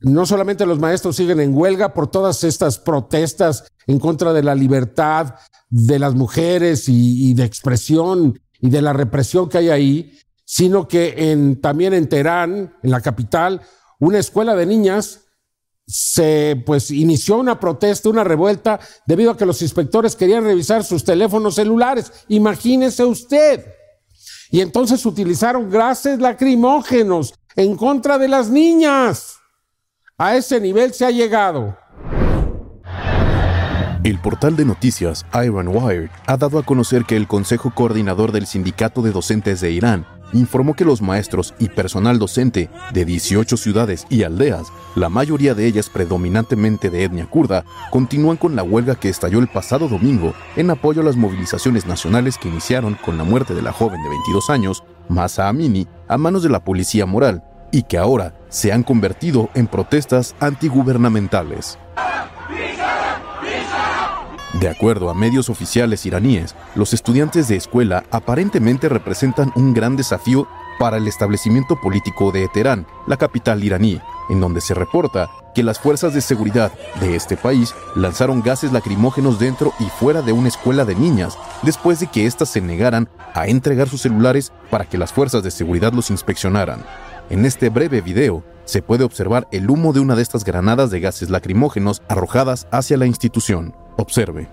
no 0.00 0.26
solamente 0.26 0.66
los 0.66 0.78
maestros 0.78 1.16
siguen 1.16 1.40
en 1.40 1.56
huelga 1.56 1.94
por 1.94 2.08
todas 2.10 2.42
estas 2.44 2.78
protestas 2.78 3.64
en 3.86 3.98
contra 3.98 4.32
de 4.32 4.42
la 4.42 4.54
libertad 4.54 5.34
de 5.68 5.98
las 5.98 6.14
mujeres 6.14 6.88
y, 6.88 7.34
de 7.34 7.44
expresión 7.44 8.40
y 8.60 8.70
de 8.70 8.82
la 8.82 8.92
represión 8.92 9.48
que 9.48 9.58
hay 9.58 9.68
ahí, 9.70 10.18
sino 10.44 10.88
que 10.88 11.30
en, 11.30 11.60
también 11.60 11.94
en 11.94 12.08
Teherán, 12.08 12.74
en 12.82 12.90
la 12.90 13.00
capital, 13.00 13.62
una 14.00 14.18
escuela 14.18 14.56
de 14.56 14.66
niñas 14.66 15.29
se 15.90 16.62
pues 16.64 16.92
inició 16.92 17.38
una 17.38 17.58
protesta, 17.58 18.08
una 18.08 18.22
revuelta 18.22 18.78
debido 19.06 19.32
a 19.32 19.36
que 19.36 19.44
los 19.44 19.60
inspectores 19.60 20.14
querían 20.14 20.44
revisar 20.44 20.84
sus 20.84 21.04
teléfonos 21.04 21.56
celulares. 21.56 22.12
Imagínese 22.28 23.04
usted. 23.04 23.66
Y 24.52 24.60
entonces 24.60 25.04
utilizaron 25.04 25.68
gases 25.68 26.20
lacrimógenos 26.20 27.34
en 27.56 27.76
contra 27.76 28.18
de 28.18 28.28
las 28.28 28.50
niñas. 28.50 29.38
A 30.16 30.36
ese 30.36 30.60
nivel 30.60 30.94
se 30.94 31.06
ha 31.06 31.10
llegado. 31.10 31.76
El 34.04 34.18
portal 34.20 34.56
de 34.56 34.64
noticias 34.64 35.26
Iron 35.44 35.68
Wire 35.68 36.10
ha 36.26 36.36
dado 36.36 36.58
a 36.58 36.62
conocer 36.62 37.04
que 37.04 37.16
el 37.16 37.26
Consejo 37.26 37.74
Coordinador 37.74 38.30
del 38.30 38.46
Sindicato 38.46 39.02
de 39.02 39.10
Docentes 39.10 39.60
de 39.60 39.72
Irán 39.72 40.06
informó 40.32 40.74
que 40.74 40.84
los 40.84 41.02
maestros 41.02 41.54
y 41.58 41.68
personal 41.68 42.18
docente 42.18 42.70
de 42.92 43.04
18 43.04 43.56
ciudades 43.56 44.06
y 44.08 44.22
aldeas, 44.22 44.68
la 44.94 45.08
mayoría 45.08 45.54
de 45.54 45.66
ellas 45.66 45.88
predominantemente 45.88 46.90
de 46.90 47.04
etnia 47.04 47.26
kurda, 47.26 47.64
continúan 47.90 48.36
con 48.36 48.56
la 48.56 48.62
huelga 48.62 48.94
que 48.94 49.08
estalló 49.08 49.38
el 49.38 49.48
pasado 49.48 49.88
domingo 49.88 50.34
en 50.56 50.70
apoyo 50.70 51.02
a 51.02 51.04
las 51.04 51.16
movilizaciones 51.16 51.86
nacionales 51.86 52.38
que 52.38 52.48
iniciaron 52.48 52.94
con 52.94 53.18
la 53.18 53.24
muerte 53.24 53.54
de 53.54 53.62
la 53.62 53.72
joven 53.72 54.02
de 54.02 54.08
22 54.08 54.50
años, 54.50 54.84
Masa 55.08 55.48
Amini, 55.48 55.86
a 56.08 56.18
manos 56.18 56.42
de 56.42 56.48
la 56.48 56.64
policía 56.64 57.06
moral 57.06 57.44
y 57.72 57.84
que 57.84 57.98
ahora 57.98 58.34
se 58.48 58.72
han 58.72 58.82
convertido 58.82 59.48
en 59.54 59.66
protestas 59.66 60.34
antigubernamentales. 60.40 61.78
De 64.60 64.68
acuerdo 64.68 65.08
a 65.08 65.14
medios 65.14 65.48
oficiales 65.48 66.04
iraníes, 66.04 66.54
los 66.74 66.92
estudiantes 66.92 67.48
de 67.48 67.56
escuela 67.56 68.04
aparentemente 68.10 68.90
representan 68.90 69.50
un 69.56 69.72
gran 69.72 69.96
desafío 69.96 70.46
para 70.78 70.98
el 70.98 71.08
establecimiento 71.08 71.80
político 71.80 72.30
de 72.30 72.46
Teherán, 72.48 72.86
la 73.06 73.16
capital 73.16 73.64
iraní, 73.64 74.02
en 74.28 74.38
donde 74.38 74.60
se 74.60 74.74
reporta 74.74 75.30
que 75.54 75.62
las 75.62 75.78
fuerzas 75.78 76.12
de 76.12 76.20
seguridad 76.20 76.72
de 77.00 77.16
este 77.16 77.38
país 77.38 77.74
lanzaron 77.96 78.42
gases 78.42 78.70
lacrimógenos 78.70 79.38
dentro 79.38 79.72
y 79.80 79.84
fuera 79.84 80.20
de 80.20 80.32
una 80.32 80.48
escuela 80.48 80.84
de 80.84 80.94
niñas 80.94 81.38
después 81.62 81.98
de 81.98 82.08
que 82.08 82.26
éstas 82.26 82.50
se 82.50 82.60
negaran 82.60 83.08
a 83.32 83.46
entregar 83.46 83.88
sus 83.88 84.02
celulares 84.02 84.52
para 84.68 84.84
que 84.84 84.98
las 84.98 85.10
fuerzas 85.10 85.42
de 85.42 85.50
seguridad 85.50 85.94
los 85.94 86.10
inspeccionaran. 86.10 86.84
En 87.30 87.46
este 87.46 87.70
breve 87.70 88.02
video 88.02 88.44
se 88.66 88.82
puede 88.82 89.04
observar 89.04 89.48
el 89.52 89.70
humo 89.70 89.94
de 89.94 90.00
una 90.00 90.16
de 90.16 90.22
estas 90.22 90.44
granadas 90.44 90.90
de 90.90 91.00
gases 91.00 91.30
lacrimógenos 91.30 92.02
arrojadas 92.08 92.66
hacia 92.70 92.98
la 92.98 93.06
institución. 93.06 93.74
Observe. 93.96 94.48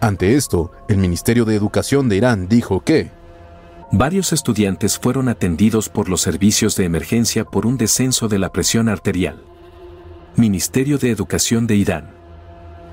Ante 0.00 0.34
esto, 0.34 0.70
el 0.88 0.98
Ministerio 0.98 1.46
de 1.46 1.56
Educación 1.56 2.10
de 2.10 2.16
Irán 2.16 2.46
dijo 2.46 2.80
que 2.80 3.10
varios 3.90 4.34
estudiantes 4.34 4.98
fueron 4.98 5.30
atendidos 5.30 5.88
por 5.88 6.10
los 6.10 6.20
servicios 6.20 6.76
de 6.76 6.84
emergencia 6.84 7.46
por 7.46 7.64
un 7.64 7.78
descenso 7.78 8.28
de 8.28 8.38
la 8.38 8.52
presión 8.52 8.90
arterial. 8.90 9.42
Ministerio 10.36 10.98
de 10.98 11.10
Educación 11.10 11.66
de 11.66 11.76
Irán. 11.76 12.10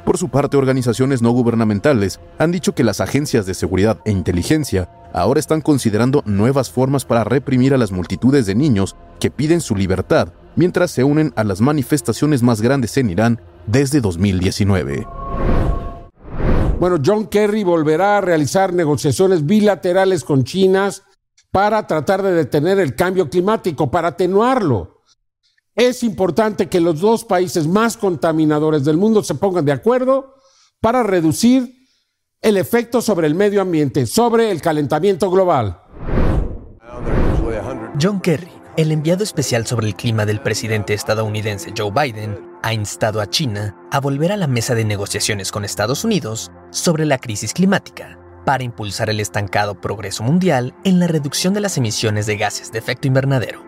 Por 0.06 0.18
su 0.18 0.30
parte, 0.30 0.56
organizaciones 0.56 1.22
no 1.22 1.32
gubernamentales 1.32 2.22
han 2.38 2.52
dicho 2.52 2.74
que 2.74 2.86
las 2.86 3.02
agencias 3.02 3.46
de 3.46 3.56
seguridad 3.56 4.00
e 4.06 4.12
inteligencia 4.12 4.90
ahora 5.13 5.39
están 5.39 5.62
considerando 5.62 6.24
nuevas 6.25 6.70
formas 6.70 7.06
para 7.06 7.24
reprimir 7.24 7.74
a 7.74 7.77
las 7.77 7.91
multitudes 7.91 8.46
de 8.46 8.56
niños 8.56 8.96
que 9.20 9.32
piden 9.32 9.62
su 9.62 9.75
libertad 9.75 10.34
mientras 10.56 10.91
se 10.91 11.03
unen 11.03 11.34
a 11.36 11.44
las 11.44 11.62
manifestaciones 11.62 12.44
más 12.44 12.62
grandes 12.62 12.98
en 12.98 13.10
Irán 13.10 13.41
desde 13.68 14.01
2019. 14.01 15.08
Bueno, 16.80 16.98
John 17.06 17.27
Kerry 17.27 17.63
volverá 17.63 18.18
a 18.18 18.22
realizar 18.22 18.74
negociaciones 18.74 19.46
bilaterales 19.46 20.24
con 20.24 20.44
China 20.44 20.89
para 21.51 21.86
tratar 21.86 22.24
de 22.24 22.32
detener 22.32 22.80
el 22.80 22.96
cambio 22.96 23.30
climático, 23.30 23.91
para 23.91 24.10
atenuarlo. 24.10 25.01
Es 25.75 26.03
importante 26.03 26.70
que 26.70 26.82
los 26.82 27.00
dos 27.00 27.24
países 27.24 27.68
más 27.68 27.98
contaminadores 27.98 28.84
del 28.84 28.98
mundo 28.98 29.24
se 29.24 29.36
pongan 29.36 29.65
de 29.65 29.72
acuerdo 29.72 30.36
para 30.80 31.03
reducir 31.03 31.81
el 32.41 32.57
efecto 32.57 33.01
sobre 33.01 33.27
el 33.27 33.36
medio 33.36 33.62
ambiente, 33.62 34.05
sobre 34.07 34.51
el 34.51 34.62
calentamiento 34.62 35.29
global. 35.29 35.81
John 38.01 38.19
Kerry 38.19 38.62
el 38.77 38.93
enviado 38.93 39.24
especial 39.24 39.67
sobre 39.67 39.88
el 39.88 39.95
clima 39.95 40.25
del 40.25 40.39
presidente 40.39 40.93
estadounidense 40.93 41.74
Joe 41.77 41.91
Biden 41.91 42.39
ha 42.63 42.74
instado 42.74 43.19
a 43.19 43.29
China 43.29 43.75
a 43.91 44.00
volver 44.00 44.31
a 44.31 44.38
la 44.38 44.48
mesa 44.48 44.75
de 44.75 44.86
negociaciones 44.86 45.51
con 45.51 45.65
Estados 45.65 46.05
Unidos 46.05 46.51
sobre 46.69 47.05
la 47.05 47.17
crisis 47.17 47.53
climática 47.53 48.17
para 48.45 48.63
impulsar 48.63 49.10
el 49.10 49.19
estancado 49.19 49.79
progreso 49.79 50.24
mundial 50.24 50.74
en 50.86 51.00
la 51.00 51.07
reducción 51.07 51.53
de 51.53 51.60
las 51.60 51.77
emisiones 51.77 52.27
de 52.27 52.38
gases 52.38 52.71
de 52.71 52.79
efecto 52.79 53.10
invernadero. 53.10 53.62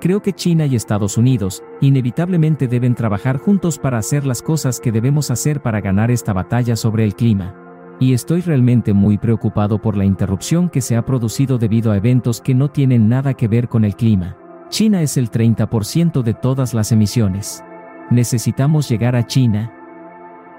Creo 0.00 0.22
que 0.22 0.32
China 0.32 0.64
y 0.64 0.76
Estados 0.76 1.18
Unidos 1.18 1.62
inevitablemente 1.82 2.68
deben 2.68 2.94
trabajar 2.94 3.36
juntos 3.36 3.78
para 3.78 3.98
hacer 3.98 4.24
las 4.24 4.40
cosas 4.40 4.80
que 4.80 4.92
debemos 4.92 5.30
hacer 5.30 5.60
para 5.60 5.82
ganar 5.82 6.10
esta 6.10 6.32
batalla 6.32 6.74
sobre 6.74 7.04
el 7.04 7.14
clima. 7.14 7.65
Y 7.98 8.12
estoy 8.12 8.42
realmente 8.42 8.92
muy 8.92 9.16
preocupado 9.16 9.80
por 9.80 9.96
la 9.96 10.04
interrupción 10.04 10.68
que 10.68 10.82
se 10.82 10.96
ha 10.96 11.06
producido 11.06 11.56
debido 11.56 11.92
a 11.92 11.96
eventos 11.96 12.42
que 12.42 12.54
no 12.54 12.70
tienen 12.70 13.08
nada 13.08 13.34
que 13.34 13.48
ver 13.48 13.68
con 13.68 13.84
el 13.84 13.96
clima. 13.96 14.36
China 14.68 15.00
es 15.00 15.16
el 15.16 15.30
30% 15.30 16.22
de 16.22 16.34
todas 16.34 16.74
las 16.74 16.92
emisiones. 16.92 17.64
Necesitamos 18.10 18.88
llegar 18.88 19.16
a 19.16 19.26
China. 19.26 19.72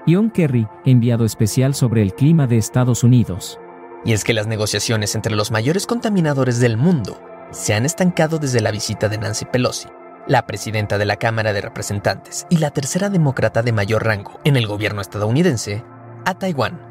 John 0.06 0.30
Kerry, 0.30 0.66
enviado 0.84 1.24
especial 1.24 1.74
sobre 1.74 2.02
el 2.02 2.14
clima 2.14 2.46
de 2.46 2.56
Estados 2.56 3.04
Unidos. 3.04 3.60
Y 4.04 4.12
es 4.14 4.24
que 4.24 4.34
las 4.34 4.46
negociaciones 4.46 5.14
entre 5.14 5.34
los 5.34 5.50
mayores 5.50 5.86
contaminadores 5.86 6.58
del 6.58 6.76
mundo 6.76 7.20
se 7.50 7.74
han 7.74 7.84
estancado 7.84 8.38
desde 8.38 8.60
la 8.60 8.70
visita 8.70 9.08
de 9.08 9.18
Nancy 9.18 9.44
Pelosi, 9.44 9.88
la 10.26 10.44
presidenta 10.46 10.98
de 10.98 11.04
la 11.04 11.16
Cámara 11.16 11.52
de 11.52 11.60
Representantes 11.60 12.46
y 12.50 12.56
la 12.56 12.70
tercera 12.70 13.10
demócrata 13.10 13.62
de 13.62 13.72
mayor 13.72 14.04
rango 14.04 14.40
en 14.44 14.56
el 14.56 14.66
gobierno 14.66 15.00
estadounidense, 15.00 15.84
a 16.24 16.34
Taiwán 16.34 16.87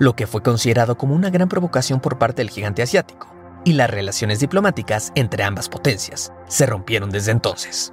lo 0.00 0.16
que 0.16 0.26
fue 0.26 0.42
considerado 0.42 0.96
como 0.96 1.14
una 1.14 1.28
gran 1.28 1.48
provocación 1.48 2.00
por 2.00 2.18
parte 2.18 2.40
del 2.40 2.50
gigante 2.50 2.82
asiático, 2.82 3.28
y 3.66 3.74
las 3.74 3.90
relaciones 3.90 4.40
diplomáticas 4.40 5.12
entre 5.14 5.44
ambas 5.44 5.68
potencias 5.68 6.32
se 6.48 6.64
rompieron 6.64 7.10
desde 7.10 7.32
entonces. 7.32 7.92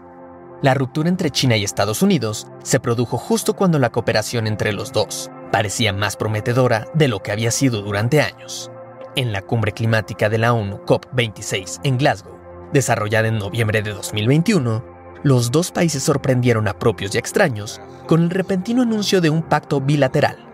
La 0.62 0.74
ruptura 0.74 1.10
entre 1.10 1.30
China 1.32 1.58
y 1.58 1.66
Estados 1.66 2.02
Unidos 2.02 2.48
se 2.64 2.80
produjo 2.80 3.18
justo 3.18 3.56
cuando 3.56 3.78
la 3.78 3.92
cooperación 3.92 4.48
entre 4.48 4.72
los 4.72 4.94
dos 4.94 5.30
parecía 5.52 5.92
más 5.92 6.16
prometedora 6.16 6.88
de 6.94 7.10
lo 7.10 7.22
que 7.22 7.34
había 7.34 7.52
sido 7.52 7.82
durante 7.82 8.22
años. 8.22 8.72
En 9.18 9.34
la 9.34 9.42
cumbre 9.42 9.74
climática 9.74 10.30
de 10.30 10.38
la 10.38 10.54
ONU 10.54 10.78
COP26 10.86 11.82
en 11.84 11.98
Glasgow, 11.98 12.40
desarrollada 12.72 13.28
en 13.28 13.38
noviembre 13.38 13.82
de 13.82 13.92
2021, 13.92 14.84
los 15.24 15.52
dos 15.52 15.72
países 15.72 16.04
sorprendieron 16.04 16.70
a 16.70 16.80
propios 16.80 17.14
y 17.14 17.18
extraños 17.18 17.82
con 18.08 18.24
el 18.24 18.30
repentino 18.30 18.84
anuncio 18.84 19.20
de 19.20 19.30
un 19.30 19.44
pacto 19.44 19.82
bilateral 19.82 20.47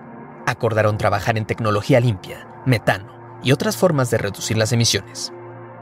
acordaron 0.45 0.97
trabajar 0.97 1.37
en 1.37 1.45
tecnología 1.45 1.99
limpia, 1.99 2.47
metano 2.65 3.39
y 3.43 3.51
otras 3.51 3.77
formas 3.77 4.09
de 4.09 4.17
reducir 4.17 4.57
las 4.57 4.71
emisiones. 4.71 5.33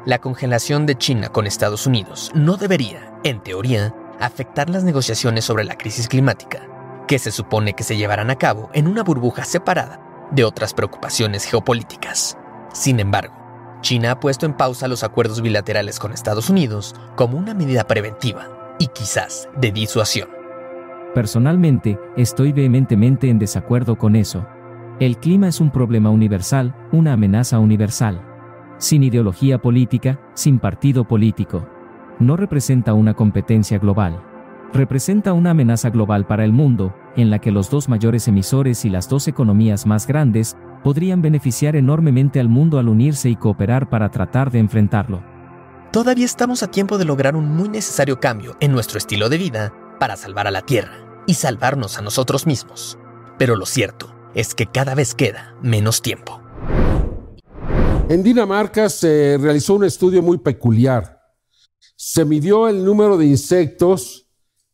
La 0.05 0.19
congelación 0.19 0.85
de 0.85 0.97
China 0.97 1.29
con 1.29 1.45
Estados 1.45 1.85
Unidos 1.85 2.31
no 2.33 2.57
debería, 2.57 3.13
en 3.23 3.41
teoría, 3.41 3.93
afectar 4.19 4.69
las 4.69 4.83
negociaciones 4.83 5.45
sobre 5.45 5.63
la 5.63 5.77
crisis 5.77 6.07
climática, 6.07 6.67
que 7.07 7.19
se 7.19 7.31
supone 7.31 7.73
que 7.73 7.83
se 7.83 7.97
llevarán 7.97 8.29
a 8.29 8.37
cabo 8.37 8.69
en 8.73 8.87
una 8.87 9.03
burbuja 9.03 9.45
separada 9.45 10.27
de 10.31 10.43
otras 10.43 10.73
preocupaciones 10.73 11.45
geopolíticas. 11.45 12.37
Sin 12.73 12.99
embargo, 12.99 13.35
China 13.81 14.11
ha 14.11 14.19
puesto 14.19 14.45
en 14.45 14.53
pausa 14.53 14.87
los 14.87 15.03
acuerdos 15.03 15.41
bilaterales 15.41 15.99
con 15.99 16.13
Estados 16.13 16.49
Unidos 16.49 16.95
como 17.15 17.37
una 17.37 17.53
medida 17.53 17.85
preventiva 17.85 18.75
y 18.79 18.87
quizás 18.87 19.49
de 19.55 19.71
disuasión. 19.71 20.40
Personalmente, 21.13 21.99
estoy 22.15 22.53
vehementemente 22.53 23.29
en 23.29 23.37
desacuerdo 23.37 23.97
con 23.97 24.15
eso. 24.15 24.45
El 25.01 25.17
clima 25.17 25.49
es 25.49 25.59
un 25.59 25.69
problema 25.69 26.09
universal, 26.09 26.73
una 26.93 27.13
amenaza 27.13 27.59
universal. 27.59 28.21
Sin 28.77 29.03
ideología 29.03 29.61
política, 29.61 30.21
sin 30.35 30.57
partido 30.57 31.05
político. 31.05 31.67
No 32.19 32.37
representa 32.37 32.93
una 32.93 33.13
competencia 33.13 33.77
global. 33.77 34.23
Representa 34.73 35.33
una 35.33 35.51
amenaza 35.51 35.89
global 35.89 36.25
para 36.27 36.45
el 36.45 36.53
mundo, 36.53 36.95
en 37.17 37.29
la 37.29 37.39
que 37.39 37.51
los 37.51 37.69
dos 37.69 37.89
mayores 37.89 38.29
emisores 38.29 38.85
y 38.85 38.89
las 38.89 39.09
dos 39.09 39.27
economías 39.27 39.85
más 39.85 40.07
grandes 40.07 40.55
podrían 40.81 41.21
beneficiar 41.21 41.75
enormemente 41.75 42.39
al 42.39 42.47
mundo 42.47 42.79
al 42.79 42.87
unirse 42.87 43.29
y 43.29 43.35
cooperar 43.35 43.89
para 43.89 44.09
tratar 44.11 44.49
de 44.49 44.59
enfrentarlo. 44.59 45.21
Todavía 45.91 46.25
estamos 46.25 46.63
a 46.63 46.71
tiempo 46.71 46.97
de 46.97 47.03
lograr 47.03 47.35
un 47.35 47.49
muy 47.49 47.67
necesario 47.67 48.21
cambio 48.21 48.55
en 48.61 48.71
nuestro 48.71 48.97
estilo 48.97 49.27
de 49.27 49.37
vida 49.37 49.73
para 50.01 50.17
salvar 50.17 50.47
a 50.47 50.51
la 50.51 50.63
Tierra 50.63 51.23
y 51.27 51.35
salvarnos 51.35 51.99
a 51.99 52.01
nosotros 52.01 52.47
mismos. 52.47 52.97
Pero 53.37 53.55
lo 53.55 53.67
cierto 53.67 54.11
es 54.33 54.55
que 54.55 54.65
cada 54.65 54.95
vez 54.95 55.13
queda 55.13 55.55
menos 55.61 56.01
tiempo. 56.01 56.41
En 58.09 58.23
Dinamarca 58.23 58.89
se 58.89 59.37
realizó 59.39 59.75
un 59.75 59.83
estudio 59.83 60.23
muy 60.23 60.39
peculiar. 60.39 61.21
Se 61.95 62.25
midió 62.25 62.67
el 62.67 62.83
número 62.83 63.15
de 63.15 63.27
insectos 63.27 64.27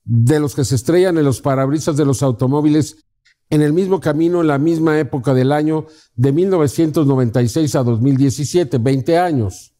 de 0.05 0.39
los 0.39 0.55
que 0.55 0.63
se 0.63 0.75
estrellan 0.75 1.17
en 1.17 1.25
los 1.25 1.41
parabrisas 1.41 1.97
de 1.97 2.05
los 2.05 2.23
automóviles 2.23 3.03
en 3.49 3.61
el 3.61 3.73
mismo 3.73 3.99
camino 3.99 4.39
en 4.39 4.47
la 4.47 4.57
misma 4.57 4.97
época 4.97 5.33
del 5.33 5.51
año 5.51 5.87
de 6.15 6.31
1996 6.31 7.75
a 7.75 7.83
2017, 7.83 8.77
20 8.77 9.17
años. 9.17 9.73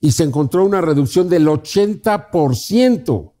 Y 0.00 0.12
se 0.12 0.24
encontró 0.24 0.64
una 0.64 0.80
reducción 0.80 1.28
del 1.28 1.48
80%. 1.48 3.33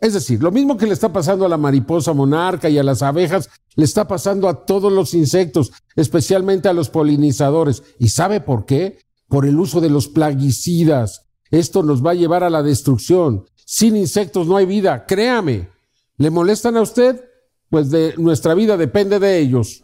Es 0.00 0.12
decir, 0.12 0.42
lo 0.42 0.52
mismo 0.52 0.76
que 0.76 0.86
le 0.86 0.92
está 0.92 1.12
pasando 1.12 1.46
a 1.46 1.48
la 1.48 1.56
mariposa 1.56 2.12
monarca 2.12 2.68
y 2.68 2.78
a 2.78 2.82
las 2.82 3.02
abejas, 3.02 3.48
le 3.74 3.84
está 3.84 4.06
pasando 4.06 4.48
a 4.48 4.64
todos 4.66 4.92
los 4.92 5.14
insectos, 5.14 5.72
especialmente 5.94 6.68
a 6.68 6.72
los 6.72 6.90
polinizadores. 6.90 7.82
¿Y 7.98 8.08
sabe 8.08 8.40
por 8.40 8.66
qué? 8.66 8.98
Por 9.28 9.46
el 9.46 9.58
uso 9.58 9.80
de 9.80 9.90
los 9.90 10.08
plaguicidas. 10.08 11.26
Esto 11.50 11.82
nos 11.82 12.04
va 12.04 12.10
a 12.10 12.14
llevar 12.14 12.44
a 12.44 12.50
la 12.50 12.62
destrucción. 12.62 13.46
Sin 13.64 13.96
insectos 13.96 14.46
no 14.46 14.56
hay 14.56 14.66
vida, 14.66 15.06
créame. 15.06 15.70
¿Le 16.18 16.30
molestan 16.30 16.76
a 16.76 16.82
usted? 16.82 17.24
Pues 17.68 17.90
de 17.90 18.14
nuestra 18.16 18.54
vida 18.54 18.76
depende 18.76 19.18
de 19.18 19.38
ellos. 19.38 19.82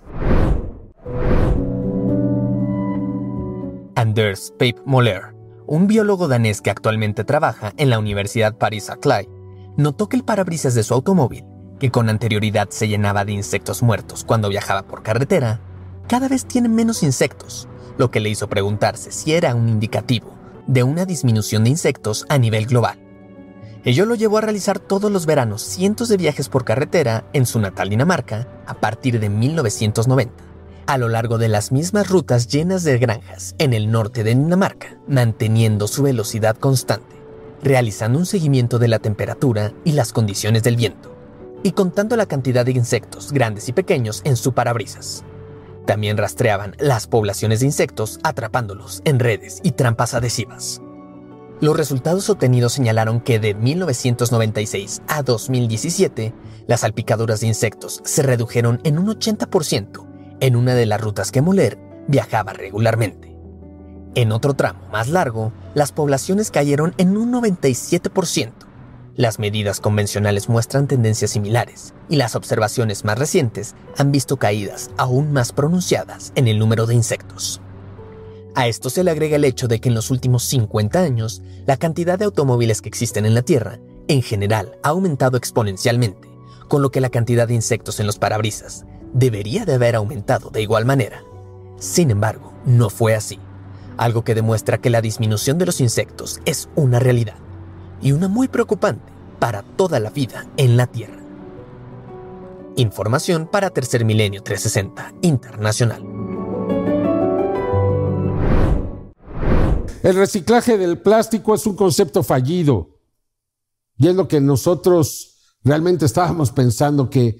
Anders 3.94 4.52
Pape 4.52 4.80
Moller, 4.84 5.34
un 5.66 5.86
biólogo 5.86 6.28
danés 6.28 6.60
que 6.60 6.70
actualmente 6.70 7.24
trabaja 7.24 7.72
en 7.76 7.90
la 7.90 7.98
Universidad 7.98 8.56
Paris-Saclay, 8.56 9.28
notó 9.76 10.08
que 10.08 10.16
el 10.16 10.24
parabrisas 10.24 10.74
de 10.74 10.82
su 10.82 10.94
automóvil, 10.94 11.44
que 11.78 11.90
con 11.90 12.08
anterioridad 12.08 12.68
se 12.70 12.88
llenaba 12.88 13.24
de 13.24 13.32
insectos 13.32 13.82
muertos 13.82 14.24
cuando 14.24 14.48
viajaba 14.48 14.82
por 14.82 15.02
carretera, 15.02 15.60
cada 16.08 16.28
vez 16.28 16.46
tiene 16.46 16.68
menos 16.68 17.02
insectos, 17.02 17.68
lo 17.98 18.10
que 18.10 18.20
le 18.20 18.30
hizo 18.30 18.48
preguntarse 18.48 19.12
si 19.12 19.32
era 19.32 19.54
un 19.54 19.68
indicativo 19.68 20.36
de 20.66 20.82
una 20.82 21.04
disminución 21.04 21.64
de 21.64 21.70
insectos 21.70 22.24
a 22.28 22.38
nivel 22.38 22.66
global. 22.66 22.98
Ello 23.84 24.06
lo 24.06 24.14
llevó 24.14 24.38
a 24.38 24.42
realizar 24.42 24.78
todos 24.78 25.10
los 25.10 25.26
veranos 25.26 25.60
cientos 25.62 26.08
de 26.08 26.16
viajes 26.16 26.48
por 26.48 26.64
carretera 26.64 27.24
en 27.32 27.46
su 27.46 27.58
natal 27.58 27.88
Dinamarca 27.88 28.46
a 28.64 28.74
partir 28.74 29.18
de 29.18 29.28
1990, 29.28 30.32
a 30.86 30.98
lo 30.98 31.08
largo 31.08 31.38
de 31.38 31.48
las 31.48 31.72
mismas 31.72 32.08
rutas 32.08 32.46
llenas 32.46 32.84
de 32.84 32.98
granjas 32.98 33.56
en 33.58 33.72
el 33.72 33.90
norte 33.90 34.22
de 34.22 34.36
Dinamarca, 34.36 34.98
manteniendo 35.08 35.88
su 35.88 36.04
velocidad 36.04 36.56
constante, 36.56 37.21
realizando 37.62 38.18
un 38.18 38.26
seguimiento 38.26 38.78
de 38.78 38.88
la 38.88 38.98
temperatura 38.98 39.72
y 39.84 39.92
las 39.92 40.12
condiciones 40.12 40.62
del 40.62 40.76
viento, 40.76 41.14
y 41.62 41.72
contando 41.72 42.16
la 42.16 42.26
cantidad 42.26 42.64
de 42.64 42.72
insectos 42.72 43.32
grandes 43.32 43.68
y 43.68 43.72
pequeños 43.72 44.22
en 44.24 44.36
su 44.36 44.52
parabrisas. 44.52 45.24
También 45.86 46.16
rastreaban 46.16 46.74
las 46.78 47.06
poblaciones 47.06 47.60
de 47.60 47.66
insectos 47.66 48.20
atrapándolos 48.22 49.02
en 49.04 49.18
redes 49.18 49.60
y 49.62 49.72
trampas 49.72 50.14
adhesivas. 50.14 50.80
Los 51.60 51.76
resultados 51.76 52.28
obtenidos 52.28 52.72
señalaron 52.72 53.20
que 53.20 53.38
de 53.38 53.54
1996 53.54 55.02
a 55.06 55.22
2017, 55.22 56.34
las 56.66 56.80
salpicaduras 56.80 57.40
de 57.40 57.46
insectos 57.46 58.00
se 58.04 58.22
redujeron 58.22 58.80
en 58.82 58.98
un 58.98 59.06
80% 59.06 60.08
en 60.40 60.56
una 60.56 60.74
de 60.74 60.86
las 60.86 61.00
rutas 61.00 61.30
que 61.30 61.40
Moller 61.40 61.78
viajaba 62.08 62.52
regularmente. 62.52 63.31
En 64.14 64.30
otro 64.30 64.52
tramo 64.52 64.80
más 64.92 65.08
largo, 65.08 65.52
las 65.74 65.90
poblaciones 65.90 66.50
cayeron 66.50 66.94
en 66.98 67.16
un 67.16 67.32
97%. 67.32 68.52
Las 69.16 69.38
medidas 69.38 69.80
convencionales 69.80 70.50
muestran 70.50 70.86
tendencias 70.86 71.30
similares 71.30 71.94
y 72.10 72.16
las 72.16 72.34
observaciones 72.34 73.04
más 73.04 73.18
recientes 73.18 73.74
han 73.96 74.12
visto 74.12 74.36
caídas 74.36 74.90
aún 74.98 75.32
más 75.32 75.52
pronunciadas 75.52 76.32
en 76.34 76.46
el 76.46 76.58
número 76.58 76.86
de 76.86 76.94
insectos. 76.94 77.62
A 78.54 78.66
esto 78.66 78.90
se 78.90 79.02
le 79.02 79.10
agrega 79.10 79.36
el 79.36 79.46
hecho 79.46 79.66
de 79.66 79.80
que 79.80 79.88
en 79.88 79.94
los 79.94 80.10
últimos 80.10 80.44
50 80.44 81.00
años, 81.00 81.42
la 81.66 81.78
cantidad 81.78 82.18
de 82.18 82.26
automóviles 82.26 82.82
que 82.82 82.90
existen 82.90 83.24
en 83.24 83.34
la 83.34 83.42
Tierra, 83.42 83.78
en 84.08 84.20
general, 84.20 84.76
ha 84.82 84.90
aumentado 84.90 85.38
exponencialmente, 85.38 86.28
con 86.68 86.82
lo 86.82 86.90
que 86.90 87.00
la 87.00 87.08
cantidad 87.08 87.48
de 87.48 87.54
insectos 87.54 87.98
en 87.98 88.06
los 88.06 88.18
parabrisas 88.18 88.84
debería 89.14 89.64
de 89.64 89.74
haber 89.74 89.96
aumentado 89.96 90.50
de 90.50 90.60
igual 90.60 90.84
manera. 90.84 91.22
Sin 91.78 92.10
embargo, 92.10 92.52
no 92.66 92.90
fue 92.90 93.14
así, 93.14 93.38
algo 94.02 94.24
que 94.24 94.34
demuestra 94.34 94.80
que 94.80 94.90
la 94.90 95.00
disminución 95.00 95.58
de 95.58 95.66
los 95.66 95.80
insectos 95.80 96.40
es 96.44 96.68
una 96.74 96.98
realidad, 96.98 97.36
y 98.00 98.10
una 98.10 98.26
muy 98.26 98.48
preocupante 98.48 99.12
para 99.38 99.62
toda 99.62 100.00
la 100.00 100.10
vida 100.10 100.48
en 100.56 100.76
la 100.76 100.88
Tierra. 100.88 101.22
Información 102.74 103.46
para 103.46 103.70
Tercer 103.70 104.04
Milenio 104.04 104.42
360 104.42 105.14
Internacional. 105.22 106.02
El 110.02 110.16
reciclaje 110.16 110.78
del 110.78 111.00
plástico 111.00 111.54
es 111.54 111.64
un 111.64 111.76
concepto 111.76 112.24
fallido. 112.24 112.98
Y 113.98 114.08
es 114.08 114.16
lo 114.16 114.26
que 114.26 114.40
nosotros 114.40 115.56
realmente 115.62 116.06
estábamos 116.06 116.50
pensando 116.50 117.08
que, 117.08 117.38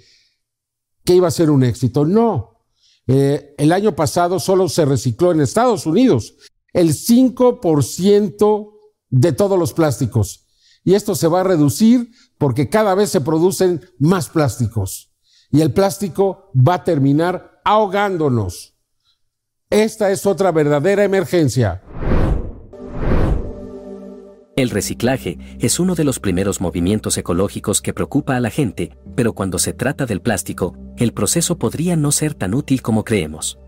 que 1.05 1.15
iba 1.15 1.27
a 1.27 1.33
ser 1.33 1.51
un 1.51 1.65
éxito. 1.65 2.05
No. 2.05 2.61
Eh, 3.09 3.57
el 3.59 3.73
año 3.73 3.97
pasado 3.97 4.39
solo 4.39 4.69
se 4.69 4.85
recicló 4.85 5.33
en 5.33 5.41
Estados 5.41 5.87
Unidos 5.87 6.37
el 6.73 6.91
5% 6.91 8.73
de 9.11 9.33
todos 9.33 9.59
los 9.59 9.73
plásticos. 9.73 10.47
Y 10.85 10.95
esto 10.95 11.15
se 11.15 11.29
va 11.29 11.41
a 11.41 11.45
reducir 11.45 12.11
porque 12.39 12.69
cada 12.69 12.95
vez 12.95 13.11
se 13.11 13.21
producen 13.21 13.83
más 13.99 14.29
plásticos. 14.29 15.13
Y 15.51 15.61
el 15.61 15.73
plástico 15.73 16.51
va 16.57 16.75
a 16.75 16.85
terminar 16.85 17.61
ahogándonos. 17.65 18.75
Esta 19.71 20.11
es 20.11 20.27
otra 20.27 20.51
verdadera 20.51 21.05
emergencia. 21.05 21.83
El 24.55 24.69
reciclaje 24.69 25.39
es 25.61 25.81
uno 25.81 25.95
de 25.95 26.05
los 26.05 26.21
primeros 26.21 26.61
movimientos 26.61 27.17
ecológicos 27.17 27.81
que 27.81 27.95
preocupa 27.95 28.37
a 28.37 28.41
la 28.41 28.51
gente, 28.51 28.99
pero 29.15 29.33
cuando 29.33 29.59
se 29.59 29.73
trata 29.73 30.05
del 30.05 30.21
plástico, 30.21 30.77
el 30.99 31.15
proceso 31.15 31.59
podría 31.59 31.97
no 31.97 32.13
ser 32.13 32.35
tan 32.35 32.53
útil 32.53 32.83
como 32.83 33.03
creemos. 33.03 33.62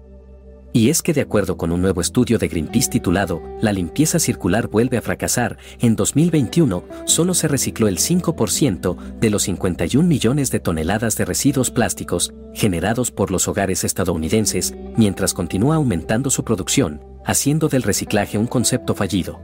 Y 0.77 0.91
es 0.91 1.03
que 1.03 1.13
de 1.13 1.21
acuerdo 1.21 1.57
con 1.57 1.71
un 1.71 1.81
nuevo 1.81 2.01
estudio 2.01 2.37
de 2.37 2.49
Greenpeace 2.49 2.91
titulado 2.91 3.41
La 3.61 3.73
limpieza 3.73 4.19
circular 4.19 4.67
vuelve 4.67 4.99
a 4.99 5.03
fracasar, 5.03 5.57
en 5.79 5.95
2021 5.95 6.83
solo 7.05 7.33
se 7.35 7.47
recicló 7.47 7.87
el 7.87 7.99
5% 7.99 8.97
de 9.21 9.31
los 9.31 9.45
51 9.45 10.09
millones 10.09 10.51
de 10.51 10.59
toneladas 10.59 11.17
de 11.17 11.27
residuos 11.27 11.71
plásticos 11.71 12.35
generados 12.55 13.13
por 13.13 13.31
los 13.31 13.47
hogares 13.47 13.85
estadounidenses, 13.85 14.75
mientras 14.97 15.33
continúa 15.33 15.77
aumentando 15.77 16.29
su 16.29 16.43
producción, 16.43 17.01
haciendo 17.25 17.69
del 17.69 17.85
reciclaje 17.85 18.37
un 18.37 18.49
concepto 18.49 18.97
fallido. 18.97 19.41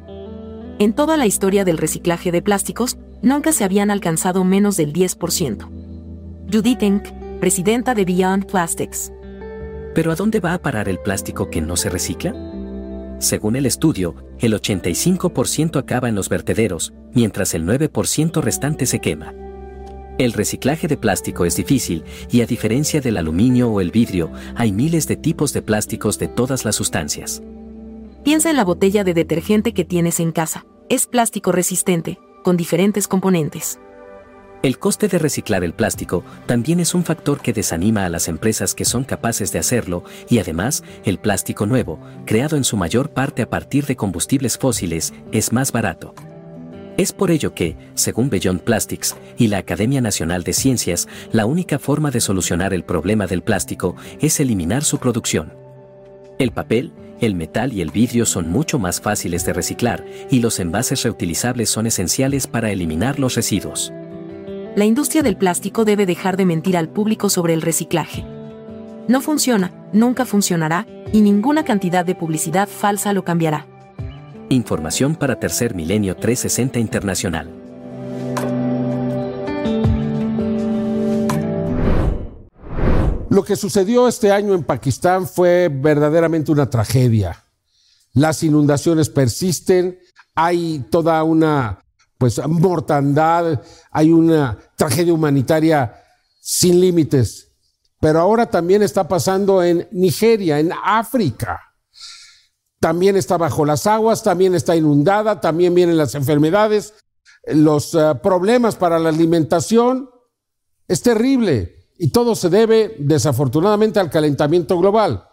En 0.80 0.94
toda 0.94 1.16
la 1.16 1.26
historia 1.26 1.64
del 1.64 1.78
reciclaje 1.78 2.32
de 2.32 2.42
plásticos, 2.42 2.98
nunca 3.22 3.52
se 3.52 3.62
habían 3.62 3.92
alcanzado 3.92 4.42
menos 4.42 4.76
del 4.76 4.92
10%. 4.92 5.68
Judith 6.52 6.82
Enck, 6.82 7.08
presidenta 7.38 7.94
de 7.94 8.04
Beyond 8.04 8.46
Plastics. 8.46 9.12
¿Pero 9.94 10.12
a 10.12 10.14
dónde 10.14 10.40
va 10.40 10.55
a 10.55 10.62
parar 10.62 10.88
el 10.88 10.98
plástico 10.98 11.50
que 11.50 11.61
no 11.61 11.76
se 11.76 11.90
recicla? 11.90 12.35
Según 13.18 13.57
el 13.57 13.66
estudio, 13.66 14.14
el 14.38 14.55
85% 14.55 15.76
acaba 15.79 16.09
en 16.09 16.14
los 16.14 16.29
vertederos, 16.29 16.92
mientras 17.12 17.55
el 17.55 17.66
9% 17.66 18.40
restante 18.40 18.87
se 18.87 19.00
quema. 19.00 19.35
El 20.18 20.33
reciclaje 20.33 20.87
de 20.87 20.96
plástico 20.96 21.44
es 21.44 21.57
difícil 21.57 22.05
y 22.31 22.42
a 22.42 22.46
diferencia 22.46 23.00
del 23.00 23.16
aluminio 23.16 23.70
o 23.70 23.81
el 23.81 23.90
vidrio, 23.90 24.31
hay 24.55 24.70
miles 24.70 25.09
de 25.09 25.16
tipos 25.16 25.53
de 25.53 25.62
plásticos 25.62 26.18
de 26.18 26.29
todas 26.29 26.64
las 26.64 26.76
sustancias. 26.76 27.42
Piensa 28.22 28.50
en 28.50 28.57
la 28.57 28.64
botella 28.64 29.03
de 29.03 29.14
detergente 29.14 29.72
que 29.72 29.85
tienes 29.85 30.20
en 30.20 30.33
casa. 30.33 30.66
Es 30.88 31.07
plástico 31.07 31.53
resistente, 31.53 32.18
con 32.44 32.57
diferentes 32.57 33.09
componentes. 33.09 33.81
El 34.62 34.78
coste 34.78 35.08
de 35.08 35.18
reciclar 35.18 35.64
el 35.64 35.72
plástico 35.72 36.22
también 36.44 36.80
es 36.80 36.94
un 36.94 37.02
factor 37.02 37.40
que 37.40 37.54
desanima 37.54 38.04
a 38.04 38.10
las 38.10 38.28
empresas 38.28 38.74
que 38.74 38.84
son 38.84 39.04
capaces 39.04 39.52
de 39.52 39.58
hacerlo 39.58 40.04
y 40.28 40.38
además 40.38 40.84
el 41.04 41.18
plástico 41.18 41.64
nuevo, 41.64 41.98
creado 42.26 42.58
en 42.58 42.64
su 42.64 42.76
mayor 42.76 43.08
parte 43.08 43.40
a 43.40 43.48
partir 43.48 43.86
de 43.86 43.96
combustibles 43.96 44.58
fósiles, 44.58 45.14
es 45.32 45.54
más 45.54 45.72
barato. 45.72 46.14
Es 46.98 47.14
por 47.14 47.30
ello 47.30 47.54
que, 47.54 47.74
según 47.94 48.28
Beyond 48.28 48.60
Plastics 48.60 49.16
y 49.38 49.48
la 49.48 49.56
Academia 49.56 50.02
Nacional 50.02 50.44
de 50.44 50.52
Ciencias, 50.52 51.08
la 51.32 51.46
única 51.46 51.78
forma 51.78 52.10
de 52.10 52.20
solucionar 52.20 52.74
el 52.74 52.84
problema 52.84 53.26
del 53.26 53.42
plástico 53.42 53.96
es 54.20 54.40
eliminar 54.40 54.84
su 54.84 54.98
producción. 54.98 55.54
El 56.38 56.52
papel, 56.52 56.92
el 57.22 57.34
metal 57.34 57.72
y 57.72 57.80
el 57.80 57.90
vidrio 57.90 58.26
son 58.26 58.50
mucho 58.50 58.78
más 58.78 59.00
fáciles 59.00 59.46
de 59.46 59.54
reciclar 59.54 60.04
y 60.30 60.40
los 60.40 60.60
envases 60.60 61.02
reutilizables 61.02 61.70
son 61.70 61.86
esenciales 61.86 62.46
para 62.46 62.70
eliminar 62.70 63.18
los 63.18 63.36
residuos. 63.36 63.90
La 64.76 64.85
industria 64.85 65.24
del 65.24 65.37
plástico 65.37 65.85
debe 65.85 66.06
dejar 66.06 66.37
de 66.37 66.46
mentir 66.46 66.76
al 66.76 66.88
público 66.88 67.28
sobre 67.28 67.54
el 67.54 67.62
reciclaje. 67.62 68.24
No 69.09 69.20
funciona, 69.20 69.88
nunca 69.92 70.24
funcionará, 70.24 70.87
y 71.12 71.22
ninguna 71.22 71.64
cantidad 71.64 72.04
de 72.04 72.14
publicidad 72.14 72.68
falsa 72.68 73.12
lo 73.12 73.24
cambiará. 73.24 73.66
Información 74.48 75.16
para 75.16 75.40
Tercer 75.40 75.74
Milenio 75.74 76.14
360 76.14 76.78
Internacional. 76.78 77.50
Lo 83.28 83.42
que 83.42 83.56
sucedió 83.56 84.06
este 84.06 84.30
año 84.30 84.54
en 84.54 84.62
Pakistán 84.62 85.26
fue 85.26 85.68
verdaderamente 85.68 86.52
una 86.52 86.70
tragedia. 86.70 87.44
Las 88.12 88.44
inundaciones 88.44 89.09
persisten, 89.09 89.98
hay 90.37 90.85
toda 90.90 91.24
una 91.24 91.80
pues 92.20 92.38
mortandad, 92.46 93.62
hay 93.90 94.12
una 94.12 94.59
tragedia 94.76 95.14
humanitaria 95.14 95.94
sin 96.38 96.78
límites. 96.78 97.48
Pero 97.98 98.20
ahora 98.20 98.44
también 98.44 98.83
está 98.83 99.09
pasando 99.09 99.62
en 99.62 99.88
Nigeria, 99.90 100.61
en 100.61 100.70
África. 100.85 101.59
También 102.78 103.16
está 103.16 103.38
bajo 103.38 103.64
las 103.64 103.87
aguas, 103.87 104.22
también 104.22 104.54
está 104.54 104.76
inundada, 104.76 105.40
también 105.40 105.74
vienen 105.74 105.96
las 105.96 106.14
enfermedades, 106.14 106.92
los 107.46 107.94
uh, 107.94 108.18
problemas 108.22 108.76
para 108.76 108.98
la 108.98 109.09
alimentación. 109.09 110.11
Es 110.88 111.00
terrible. 111.00 111.88
Y 111.98 112.11
todo 112.11 112.37
se 112.37 112.50
debe, 112.50 112.96
desafortunadamente, 112.98 113.98
al 113.98 114.11
calentamiento 114.11 114.78
global, 114.78 115.26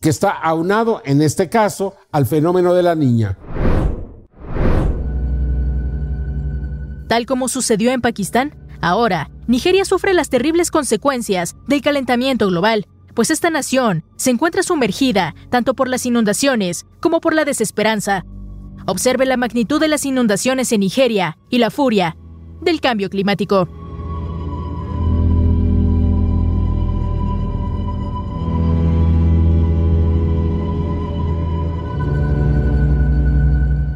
que 0.00 0.08
está 0.08 0.30
aunado, 0.30 1.00
en 1.04 1.22
este 1.22 1.48
caso, 1.48 1.94
al 2.10 2.26
fenómeno 2.26 2.74
de 2.74 2.82
la 2.82 2.96
niña. 2.96 3.38
Tal 7.08 7.26
como 7.26 7.48
sucedió 7.48 7.92
en 7.92 8.00
Pakistán, 8.00 8.54
ahora 8.80 9.30
Nigeria 9.46 9.84
sufre 9.84 10.14
las 10.14 10.30
terribles 10.30 10.70
consecuencias 10.70 11.54
del 11.66 11.82
calentamiento 11.82 12.46
global, 12.48 12.86
pues 13.14 13.30
esta 13.30 13.50
nación 13.50 14.04
se 14.16 14.30
encuentra 14.30 14.62
sumergida 14.62 15.34
tanto 15.50 15.74
por 15.74 15.88
las 15.88 16.06
inundaciones 16.06 16.86
como 17.00 17.20
por 17.20 17.34
la 17.34 17.44
desesperanza. 17.44 18.24
Observe 18.86 19.26
la 19.26 19.36
magnitud 19.36 19.80
de 19.80 19.88
las 19.88 20.04
inundaciones 20.04 20.72
en 20.72 20.80
Nigeria 20.80 21.38
y 21.50 21.58
la 21.58 21.70
furia 21.70 22.16
del 22.60 22.80
cambio 22.80 23.10
climático. 23.10 23.68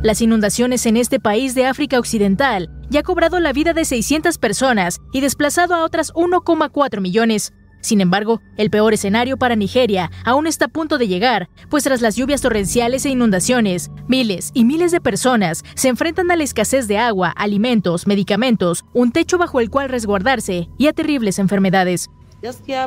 Las 0.03 0.23
inundaciones 0.23 0.87
en 0.87 0.97
este 0.97 1.19
país 1.19 1.55
de 1.55 1.67
África 1.67 1.99
Occidental 1.99 2.71
ya 2.91 3.01
ha 3.01 3.03
cobrado 3.03 3.41
la 3.41 3.53
vida 3.53 3.73
de 3.73 3.85
600 3.85 4.39
personas 4.39 5.01
y 5.13 5.21
desplazado 5.21 5.75
a 5.75 5.85
otras 5.85 6.13
1,4 6.15 7.01
millones. 7.01 7.53
Sin 7.81 8.01
embargo, 8.01 8.41
el 8.57 8.71
peor 8.71 8.93
escenario 8.93 9.37
para 9.37 9.55
Nigeria 9.55 10.11
aún 10.25 10.47
está 10.47 10.67
a 10.67 10.69
punto 10.69 10.99
de 10.99 11.07
llegar, 11.07 11.49
pues 11.71 11.85
tras 11.85 12.01
las 12.01 12.17
lluvias 12.17 12.41
torrenciales 12.41 13.07
e 13.07 13.11
inundaciones, 13.11 13.91
miles 14.09 14.51
y 14.53 14.65
miles 14.65 14.91
de 14.91 15.01
personas 15.01 15.63
se 15.75 15.89
enfrentan 15.89 16.31
a 16.31 16.37
la 16.37 16.43
escasez 16.43 16.89
de 16.89 16.99
agua, 16.99 17.31
alimentos, 17.31 18.07
medicamentos, 18.07 18.85
un 18.95 19.13
techo 19.13 19.39
bajo 19.39 19.61
el 19.61 19.71
cual 19.71 19.89
resguardarse 19.89 20.69
y 20.77 20.89
a 20.89 20.93
terribles 20.93 21.39
enfermedades. 21.39 22.11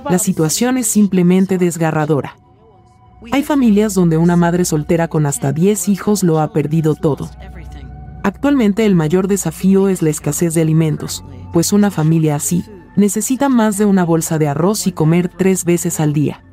La 0.09 0.19
situación 0.19 0.77
es 0.77 0.87
simplemente 0.87 1.57
desgarradora. 1.57 2.37
Hay 3.31 3.43
familias 3.43 3.93
donde 3.93 4.17
una 4.17 4.35
madre 4.35 4.65
soltera 4.65 5.07
con 5.07 5.25
hasta 5.25 5.51
10 5.51 5.89
hijos 5.89 6.23
lo 6.23 6.39
ha 6.39 6.53
perdido 6.53 6.95
todo. 6.95 7.29
Actualmente 8.23 8.85
el 8.85 8.95
mayor 8.95 9.27
desafío 9.27 9.89
es 9.89 10.01
la 10.01 10.09
escasez 10.09 10.53
de 10.53 10.61
alimentos, 10.61 11.23
pues 11.53 11.73
una 11.73 11.91
familia 11.91 12.35
así 12.35 12.63
necesita 12.95 13.49
más 13.49 13.77
de 13.77 13.85
una 13.85 14.03
bolsa 14.03 14.37
de 14.37 14.47
arroz 14.47 14.85
y 14.87 14.91
comer 14.91 15.29
tres 15.29 15.65
veces 15.65 15.99
al 15.99 16.13
día. 16.13 16.43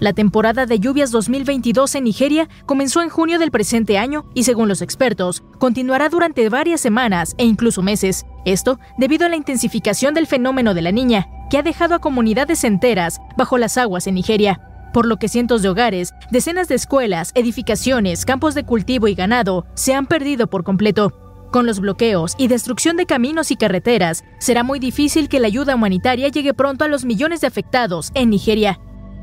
La 0.00 0.12
temporada 0.12 0.66
de 0.66 0.80
lluvias 0.80 1.12
2022 1.12 1.94
en 1.94 2.04
Nigeria 2.04 2.48
comenzó 2.66 3.00
en 3.00 3.08
junio 3.08 3.38
del 3.38 3.52
presente 3.52 3.96
año 3.96 4.24
y 4.34 4.42
según 4.42 4.68
los 4.68 4.82
expertos, 4.82 5.44
continuará 5.58 6.08
durante 6.08 6.48
varias 6.48 6.80
semanas 6.80 7.34
e 7.38 7.44
incluso 7.44 7.80
meses. 7.80 8.26
Esto 8.44 8.80
debido 8.98 9.24
a 9.24 9.28
la 9.28 9.36
intensificación 9.36 10.12
del 10.12 10.26
fenómeno 10.26 10.74
de 10.74 10.82
la 10.82 10.90
niña, 10.90 11.28
que 11.48 11.58
ha 11.58 11.62
dejado 11.62 11.94
a 11.94 12.00
comunidades 12.00 12.64
enteras 12.64 13.20
bajo 13.36 13.56
las 13.56 13.78
aguas 13.78 14.06
en 14.08 14.16
Nigeria 14.16 14.60
por 14.94 15.06
lo 15.06 15.16
que 15.16 15.28
cientos 15.28 15.60
de 15.60 15.68
hogares, 15.68 16.14
decenas 16.30 16.68
de 16.68 16.76
escuelas, 16.76 17.32
edificaciones, 17.34 18.24
campos 18.24 18.54
de 18.54 18.64
cultivo 18.64 19.08
y 19.08 19.16
ganado 19.16 19.66
se 19.74 19.92
han 19.92 20.06
perdido 20.06 20.46
por 20.46 20.62
completo. 20.62 21.12
Con 21.50 21.66
los 21.66 21.80
bloqueos 21.80 22.34
y 22.38 22.46
destrucción 22.46 22.96
de 22.96 23.04
caminos 23.04 23.50
y 23.50 23.56
carreteras, 23.56 24.22
será 24.38 24.62
muy 24.62 24.78
difícil 24.78 25.28
que 25.28 25.40
la 25.40 25.48
ayuda 25.48 25.74
humanitaria 25.74 26.28
llegue 26.28 26.54
pronto 26.54 26.84
a 26.84 26.88
los 26.88 27.04
millones 27.04 27.40
de 27.40 27.48
afectados 27.48 28.12
en 28.14 28.30
Nigeria. 28.30 28.78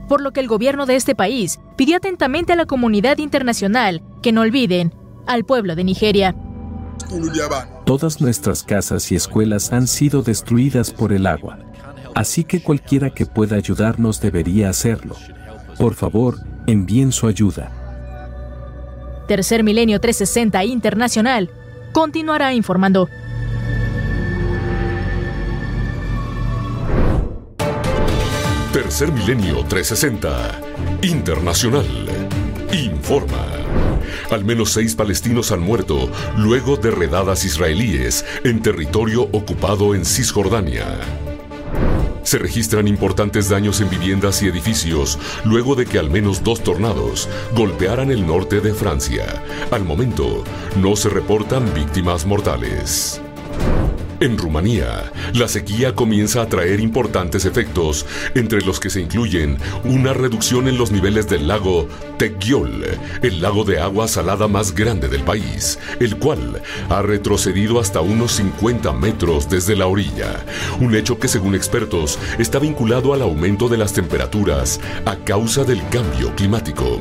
Por 0.10 0.22
lo 0.22 0.34
que 0.34 0.42
el 0.42 0.50
gobierno 0.50 0.86
de 0.86 0.98
este 0.98 1.16
país 1.16 1.62
pidió 1.78 1.98
atentamente 1.98 2.52
a 2.52 2.58
la 2.58 2.66
comunidad 2.66 3.20
internacional 3.20 4.04
que 4.22 4.34
no 4.34 4.42
olviden 4.42 4.94
al 5.26 5.46
pueblo 5.46 5.78
de 5.78 5.86
Nigeria. 5.86 6.36
Todas 7.86 8.20
nuestras 8.20 8.64
casas 8.64 9.10
y 9.14 9.16
escuelas 9.16 9.72
han 9.72 9.88
sido 9.88 10.22
destruidas 10.22 10.92
por 10.92 11.14
el 11.14 11.28
agua. 11.28 11.60
Así 12.14 12.44
que 12.44 12.62
cualquiera 12.62 13.12
que 13.12 13.26
pueda 13.26 13.56
ayudarnos 13.56 14.20
debería 14.20 14.70
hacerlo. 14.70 15.16
Por 15.78 15.96
favor, 15.96 16.38
envíen 16.68 17.12
su 17.12 17.28
ayuda. 17.28 17.72
Tercer 19.28 19.64
Milenio 19.64 20.00
360 20.00 20.64
Internacional 20.66 21.50
continuará 21.94 22.54
informando. 22.54 23.08
Tercer 28.74 29.12
Milenio 29.12 29.64
360 29.66 30.62
Internacional 31.02 31.86
informa. 32.74 33.48
Al 34.30 34.46
menos 34.46 34.72
seis 34.72 34.96
palestinos 34.96 35.52
han 35.52 35.62
muerto 35.62 36.10
luego 36.38 36.78
de 36.78 36.92
redadas 36.92 37.44
israelíes 37.44 38.26
en 38.44 38.62
territorio 38.62 39.24
ocupado 39.32 39.94
en 39.94 40.06
Cisjordania. 40.06 41.31
Se 42.24 42.38
registran 42.38 42.88
importantes 42.88 43.50
daños 43.50 43.82
en 43.82 43.90
viviendas 43.90 44.42
y 44.44 44.48
edificios 44.48 45.18
luego 45.44 45.76
de 45.76 45.86
que 45.86 46.00
al 46.00 46.10
menos 46.10 46.44
dos 46.44 46.62
tornados 46.62 47.28
golpearan 47.54 48.12
el 48.12 48.26
norte 48.26 48.62
de 48.62 48.74
Francia. 48.74 49.44
Al 49.72 49.84
momento, 49.84 50.44
no 50.78 50.96
se 50.96 51.10
reportan 51.10 51.74
víctimas 51.74 52.26
mortales. 52.26 53.21
En 54.22 54.38
Rumanía, 54.38 55.12
la 55.34 55.48
sequía 55.48 55.96
comienza 55.96 56.44
a 56.44 56.46
traer 56.46 56.80
importantes 56.80 57.46
efectos, 57.46 58.06
entre 58.36 58.62
los 58.62 58.80
que 58.80 58.92
se 58.92 59.02
incluyen 59.02 59.58
una 59.84 60.14
reducción 60.14 60.68
en 60.68 60.78
los 60.78 60.92
niveles 60.92 61.28
del 61.28 61.48
lago 61.48 61.88
Teghiol, 62.20 62.86
el 63.24 63.42
lago 63.42 63.64
de 63.64 63.80
agua 63.80 64.08
salada 64.08 64.48
más 64.48 64.76
grande 64.76 65.08
del 65.08 65.24
país, 65.24 65.80
el 66.00 66.18
cual 66.18 66.62
ha 66.90 67.02
retrocedido 67.02 67.80
hasta 67.80 68.02
unos 68.02 68.34
50 68.34 68.94
metros 68.94 69.50
desde 69.50 69.76
la 69.76 69.88
orilla, 69.88 70.46
un 70.80 70.94
hecho 70.94 71.18
que 71.18 71.28
según 71.28 71.56
expertos 71.56 72.20
está 72.38 72.60
vinculado 72.60 73.16
al 73.16 73.24
aumento 73.24 73.70
de 73.70 73.80
las 73.80 73.92
temperaturas 73.92 74.80
a 75.06 75.16
causa 75.16 75.64
del 75.64 75.82
cambio 75.90 76.36
climático. 76.36 77.00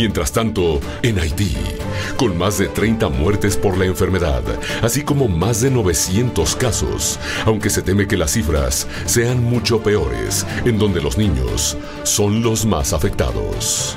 Mientras 0.00 0.32
tanto, 0.32 0.80
en 1.02 1.18
Haití, 1.18 1.54
con 2.16 2.38
más 2.38 2.56
de 2.56 2.68
30 2.68 3.10
muertes 3.10 3.58
por 3.58 3.76
la 3.76 3.84
enfermedad, 3.84 4.42
así 4.80 5.02
como 5.02 5.28
más 5.28 5.60
de 5.60 5.70
900 5.70 6.56
casos, 6.56 7.18
aunque 7.44 7.68
se 7.68 7.82
teme 7.82 8.08
que 8.08 8.16
las 8.16 8.30
cifras 8.30 8.88
sean 9.04 9.44
mucho 9.44 9.82
peores, 9.82 10.46
en 10.64 10.78
donde 10.78 11.02
los 11.02 11.18
niños 11.18 11.76
son 12.02 12.42
los 12.42 12.64
más 12.64 12.94
afectados. 12.94 13.94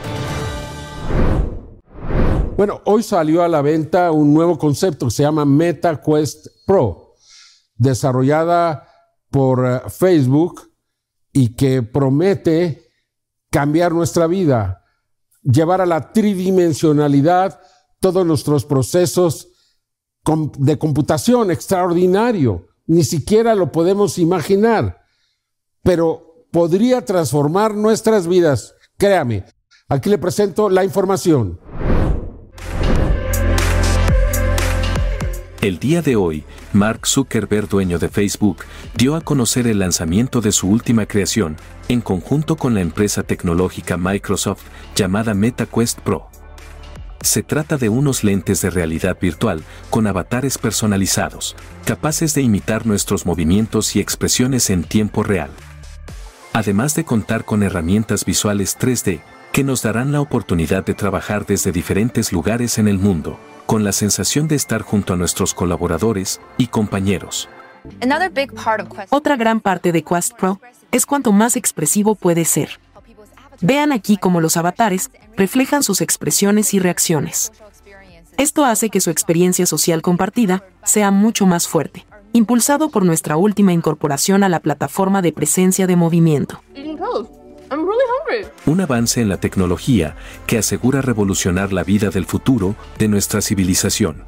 Bueno, 2.58 2.82
hoy 2.84 3.02
salió 3.02 3.42
a 3.42 3.48
la 3.48 3.62
venta 3.62 4.12
un 4.12 4.34
nuevo 4.34 4.58
concepto 4.58 5.06
que 5.06 5.14
se 5.14 5.24
llama 5.24 5.46
MetaQuest 5.46 6.48
Pro, 6.68 7.14
desarrollada 7.78 8.90
por 9.32 9.66
eh, 9.66 9.90
Facebook 9.90 10.70
y 11.32 11.56
que 11.56 11.82
promete 11.82 12.92
cambiar 13.50 13.94
nuestra 13.94 14.28
vida 14.28 14.83
llevar 15.44 15.82
a 15.82 15.86
la 15.86 16.12
tridimensionalidad 16.14 17.60
todos 18.00 18.26
nuestros 18.26 18.66
procesos 18.66 19.50
de 20.58 20.78
computación 20.78 21.52
extraordinario. 21.52 22.68
Ni 22.86 23.04
siquiera 23.04 23.56
lo 23.56 23.72
podemos 23.72 24.18
imaginar, 24.18 25.06
pero 25.84 26.48
podría 26.52 27.04
transformar 27.04 27.76
nuestras 27.76 28.28
vidas. 28.28 28.76
Créame, 28.98 29.46
aquí 29.88 30.10
le 30.10 30.18
presento 30.18 30.70
la 30.70 30.84
información. 30.84 31.60
El 35.64 35.80
día 35.80 36.02
de 36.02 36.18
hoy, 36.18 36.44
Mark 36.74 37.08
Zuckerberg, 37.08 37.70
dueño 37.70 37.98
de 37.98 38.10
Facebook, 38.10 38.66
dio 38.98 39.16
a 39.16 39.22
conocer 39.22 39.66
el 39.66 39.80
lanzamiento 39.80 40.42
de 40.42 40.52
su 40.52 40.68
última 40.68 41.06
creación, 41.06 41.56
en 41.88 42.02
conjunto 42.02 42.58
con 42.58 42.74
la 42.74 42.82
empresa 42.82 43.24
tecnológica 43.24 43.96
Microsoft 43.96 44.64
llamada 44.94 45.34
MetaQuest 45.34 46.02
Pro. 46.02 46.28
Se 47.22 47.44
trata 47.44 47.78
de 47.78 47.88
unos 47.88 48.26
lentes 48.26 48.60
de 48.60 48.72
realidad 48.72 49.18
virtual 49.22 49.64
con 49.90 50.06
avatares 50.06 50.58
personalizados, 50.58 51.56
capaces 51.86 52.34
de 52.34 52.42
imitar 52.42 52.86
nuestros 52.86 53.26
movimientos 53.26 53.96
y 53.96 54.02
expresiones 54.02 54.70
en 54.70 54.84
tiempo 54.84 55.24
real. 55.24 55.52
Además 56.52 56.94
de 56.94 57.06
contar 57.06 57.46
con 57.46 57.64
herramientas 57.64 58.26
visuales 58.26 58.78
3D, 58.78 59.22
que 59.54 59.64
nos 59.64 59.82
darán 59.82 60.12
la 60.12 60.20
oportunidad 60.20 60.84
de 60.84 60.94
trabajar 60.94 61.46
desde 61.46 61.72
diferentes 61.72 62.34
lugares 62.34 62.80
en 62.80 62.90
el 62.90 63.00
mundo 63.00 63.40
con 63.74 63.84
la 63.84 63.92
sensación 63.92 64.48
de 64.48 64.56
estar 64.56 64.84
junto 64.84 65.14
a 65.14 65.16
nuestros 65.16 65.56
colaboradores 65.56 66.40
y 66.60 66.68
compañeros. 66.68 67.50
Otra 69.10 69.36
gran 69.36 69.62
parte 69.62 69.92
de 69.92 70.04
Quest 70.04 70.34
Pro 70.34 70.62
es 70.92 71.08
cuanto 71.08 71.32
más 71.32 71.56
expresivo 71.56 72.14
puede 72.14 72.46
ser. 72.46 72.80
Vean 73.62 73.92
aquí 73.92 74.18
cómo 74.18 74.42
los 74.42 74.58
avatares 74.58 75.10
reflejan 75.36 75.82
sus 75.82 76.02
expresiones 76.02 76.76
y 76.76 76.80
reacciones. 76.80 77.52
Esto 78.38 78.64
hace 78.64 78.92
que 78.92 79.02
su 79.02 79.10
experiencia 79.10 79.66
social 79.66 80.04
compartida 80.04 80.64
sea 80.84 81.10
mucho 81.10 81.48
más 81.48 81.68
fuerte, 81.68 82.06
impulsado 82.32 82.90
por 82.90 83.04
nuestra 83.04 83.38
última 83.38 83.74
incorporación 83.74 84.44
a 84.44 84.50
la 84.50 84.60
plataforma 84.60 85.24
de 85.24 85.34
presencia 85.34 85.88
de 85.88 85.96
movimiento. 85.96 86.62
Un 88.66 88.82
avance 88.82 89.22
en 89.22 89.30
la 89.30 89.38
tecnología 89.38 90.16
que 90.48 90.58
asegura 90.58 91.02
revolucionar 91.02 91.74
la 91.74 91.84
vida 91.84 92.10
del 92.10 92.26
futuro 92.26 92.76
de 92.98 93.08
nuestra 93.08 93.42
civilización. 93.42 94.24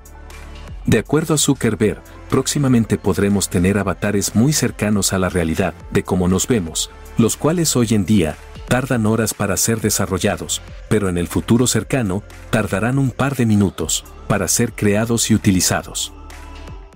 De 0.85 0.99
acuerdo 0.99 1.33
a 1.33 1.37
Zuckerberg, 1.37 2.01
próximamente 2.29 2.97
podremos 2.97 3.49
tener 3.49 3.77
avatares 3.77 4.35
muy 4.35 4.53
cercanos 4.53 5.13
a 5.13 5.19
la 5.19 5.29
realidad 5.29 5.73
de 5.91 6.03
cómo 6.03 6.27
nos 6.27 6.47
vemos, 6.47 6.91
los 7.17 7.37
cuales 7.37 7.75
hoy 7.75 7.87
en 7.91 8.05
día 8.05 8.35
tardan 8.67 9.05
horas 9.05 9.33
para 9.33 9.57
ser 9.57 9.81
desarrollados, 9.81 10.61
pero 10.89 11.09
en 11.09 11.17
el 11.17 11.27
futuro 11.27 11.65
cercano 11.65 12.23
tardarán 12.51 12.99
un 12.99 13.11
par 13.11 13.35
de 13.35 13.45
minutos 13.45 14.05
para 14.27 14.47
ser 14.47 14.73
creados 14.73 15.31
y 15.31 15.35
utilizados. 15.35 16.13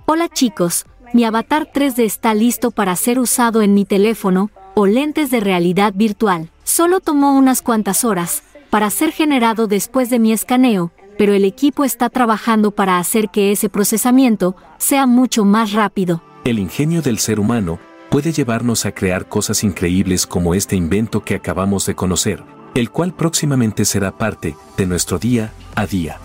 Hola 0.06 0.28
chicos, 0.28 0.84
mi 1.12 1.24
avatar 1.24 1.68
3D 1.72 2.04
está 2.04 2.34
listo 2.34 2.70
para 2.70 2.94
ser 2.96 3.18
usado 3.18 3.62
en 3.62 3.74
mi 3.74 3.84
teléfono, 3.84 4.50
o 4.74 4.86
lentes 4.86 5.30
de 5.30 5.40
realidad 5.40 5.92
virtual. 5.94 6.50
Solo 6.64 7.00
tomó 7.00 7.36
unas 7.36 7.62
cuantas 7.62 8.04
horas 8.04 8.42
para 8.70 8.90
ser 8.90 9.12
generado 9.12 9.66
después 9.66 10.10
de 10.10 10.18
mi 10.18 10.32
escaneo, 10.32 10.92
pero 11.18 11.34
el 11.34 11.44
equipo 11.44 11.84
está 11.84 12.08
trabajando 12.08 12.70
para 12.70 12.98
hacer 12.98 13.28
que 13.28 13.52
ese 13.52 13.68
procesamiento 13.68 14.56
sea 14.78 15.06
mucho 15.06 15.44
más 15.44 15.72
rápido. 15.72 16.22
El 16.44 16.58
ingenio 16.58 17.02
del 17.02 17.18
ser 17.18 17.40
humano 17.40 17.78
puede 18.08 18.32
llevarnos 18.32 18.86
a 18.86 18.92
crear 18.92 19.28
cosas 19.28 19.62
increíbles 19.62 20.26
como 20.26 20.54
este 20.54 20.76
invento 20.76 21.22
que 21.22 21.34
acabamos 21.34 21.86
de 21.86 21.94
conocer, 21.94 22.42
el 22.74 22.90
cual 22.90 23.14
próximamente 23.14 23.84
será 23.84 24.16
parte 24.16 24.56
de 24.76 24.86
nuestro 24.86 25.18
día 25.18 25.52
a 25.74 25.86
día. 25.86 26.18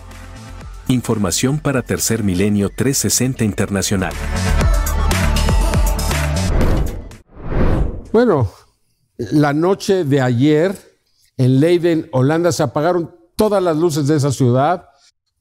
Información 0.88 1.58
para 1.58 1.82
Tercer 1.82 2.22
Milenio 2.22 2.70
360 2.70 3.44
Internacional. 3.44 4.12
Bueno, 8.16 8.50
la 9.18 9.52
noche 9.52 10.04
de 10.04 10.22
ayer 10.22 10.74
en 11.36 11.60
Leiden, 11.60 12.08
Holanda, 12.12 12.50
se 12.50 12.62
apagaron 12.62 13.14
todas 13.36 13.62
las 13.62 13.76
luces 13.76 14.06
de 14.06 14.16
esa 14.16 14.32
ciudad 14.32 14.86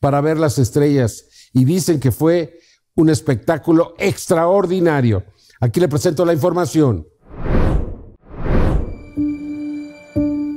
para 0.01 0.19
ver 0.19 0.37
las 0.37 0.57
estrellas 0.57 1.23
y 1.53 1.63
dicen 1.63 2.01
que 2.01 2.11
fue 2.11 2.59
un 2.95 3.09
espectáculo 3.09 3.95
extraordinario. 3.97 5.23
Aquí 5.61 5.79
le 5.79 5.87
presento 5.87 6.25
la 6.25 6.33
información. 6.33 7.07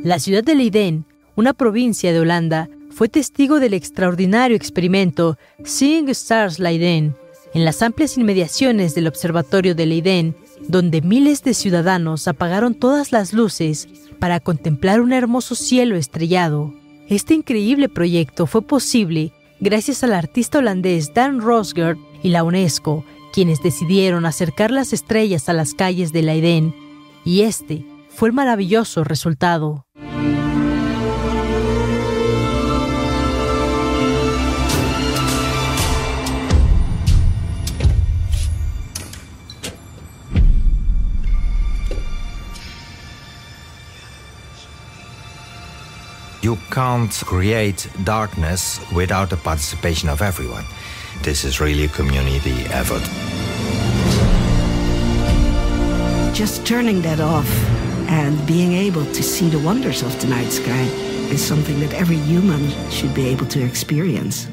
La 0.03 0.19
ciudad 0.19 0.43
de 0.43 0.57
Leiden, 0.57 1.07
una 1.37 1.55
provincia 1.55 2.13
de 2.13 2.19
Holanda, 2.19 2.69
fue 2.91 3.09
testigo 3.09 3.61
del 3.61 3.75
extraordinario 3.75 4.57
experimento 4.57 5.39
Seeing 5.63 6.09
Stars 6.09 6.59
Leiden 6.59 7.15
en 7.55 7.65
las 7.65 7.81
amplias 7.81 8.19
inmediaciones 8.19 8.97
del 8.97 9.07
Observatorio 9.07 9.77
de 9.77 9.87
Leiden, 9.87 10.37
donde 10.69 11.01
miles 11.01 11.43
de 11.43 11.55
ciudadanos 11.55 12.29
apagaron 12.29 12.75
todas 12.75 13.11
las 13.11 13.33
luces 13.33 13.89
para 14.19 14.39
contemplar 14.39 15.01
un 15.01 15.13
hermoso 15.13 15.55
cielo 15.55 15.97
estrellado. 15.97 16.73
Este 17.09 17.35
increíble 17.35 17.89
proyecto 17.89 18.47
fue 18.47 18.63
posible 18.63 19.33
gracias 19.61 20.05
al 20.05 20.13
artista 20.13 20.59
holandés 20.59 21.15
Dan 21.15 21.41
Rosgaard 21.41 21.97
y 22.23 22.29
la 22.29 22.45
UNESCO, 22.45 23.05
quienes 23.33 23.63
decidieron 23.63 24.27
acercar 24.27 24.71
las 24.71 24.93
estrellas 24.93 25.49
a 25.49 25.55
las 25.55 25.75
calles 25.75 26.13
de 26.13 26.23
Leiden, 26.23 26.75
y 27.25 27.43
este 27.43 27.85
fue 28.09 28.29
el 28.29 28.35
maravilloso 28.35 29.05
resultado. 29.05 29.87
You 46.49 46.57
can't 46.71 47.13
create 47.27 47.87
darkness 48.05 48.81
without 48.95 49.29
the 49.29 49.37
participation 49.37 50.09
of 50.09 50.23
everyone. 50.23 50.65
This 51.23 51.45
is 51.45 51.61
really 51.61 51.85
a 51.85 51.89
community 51.89 52.65
effort. 52.73 53.03
Just 56.33 56.65
turning 56.65 57.03
that 57.03 57.21
off 57.21 57.47
and 58.09 58.35
being 58.47 58.73
able 58.73 59.05
to 59.13 59.23
see 59.23 59.51
the 59.51 59.59
wonders 59.59 60.03
of 60.03 60.19
the 60.23 60.27
night 60.29 60.51
sky 60.51 60.89
is 61.31 61.45
something 61.47 61.81
that 61.81 61.93
every 61.93 62.17
human 62.17 62.71
should 62.91 63.13
be 63.13 63.29
able 63.29 63.47
to 63.49 63.63
experience. 63.63 64.49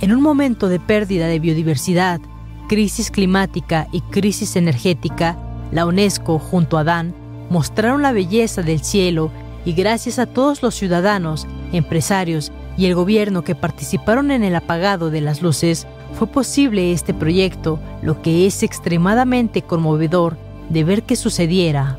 En 0.00 0.12
un 0.12 0.22
momento 0.22 0.68
de 0.68 0.78
pérdida 0.78 1.26
de 1.26 1.40
biodiversidad, 1.40 2.20
crisis 2.68 3.10
climática 3.10 3.88
y 3.90 4.02
crisis 4.02 4.54
energética, 4.54 5.36
la 5.72 5.84
UNESCO, 5.84 6.38
junto 6.38 6.78
a 6.78 6.84
Dan, 6.84 7.26
mostraron 7.50 8.02
la 8.02 8.12
belleza 8.12 8.62
del 8.62 8.82
cielo 8.82 9.30
y 9.64 9.72
gracias 9.72 10.18
a 10.18 10.26
todos 10.26 10.62
los 10.62 10.74
ciudadanos, 10.74 11.46
empresarios 11.72 12.52
y 12.76 12.86
el 12.86 12.94
gobierno 12.94 13.42
que 13.42 13.54
participaron 13.54 14.30
en 14.30 14.44
el 14.44 14.54
apagado 14.54 15.10
de 15.10 15.20
las 15.20 15.42
luces, 15.42 15.86
fue 16.14 16.26
posible 16.26 16.92
este 16.92 17.12
proyecto, 17.12 17.78
lo 18.02 18.22
que 18.22 18.46
es 18.46 18.62
extremadamente 18.62 19.62
conmovedor 19.62 20.36
de 20.70 20.84
ver 20.84 21.02
que 21.02 21.16
sucediera. 21.16 21.98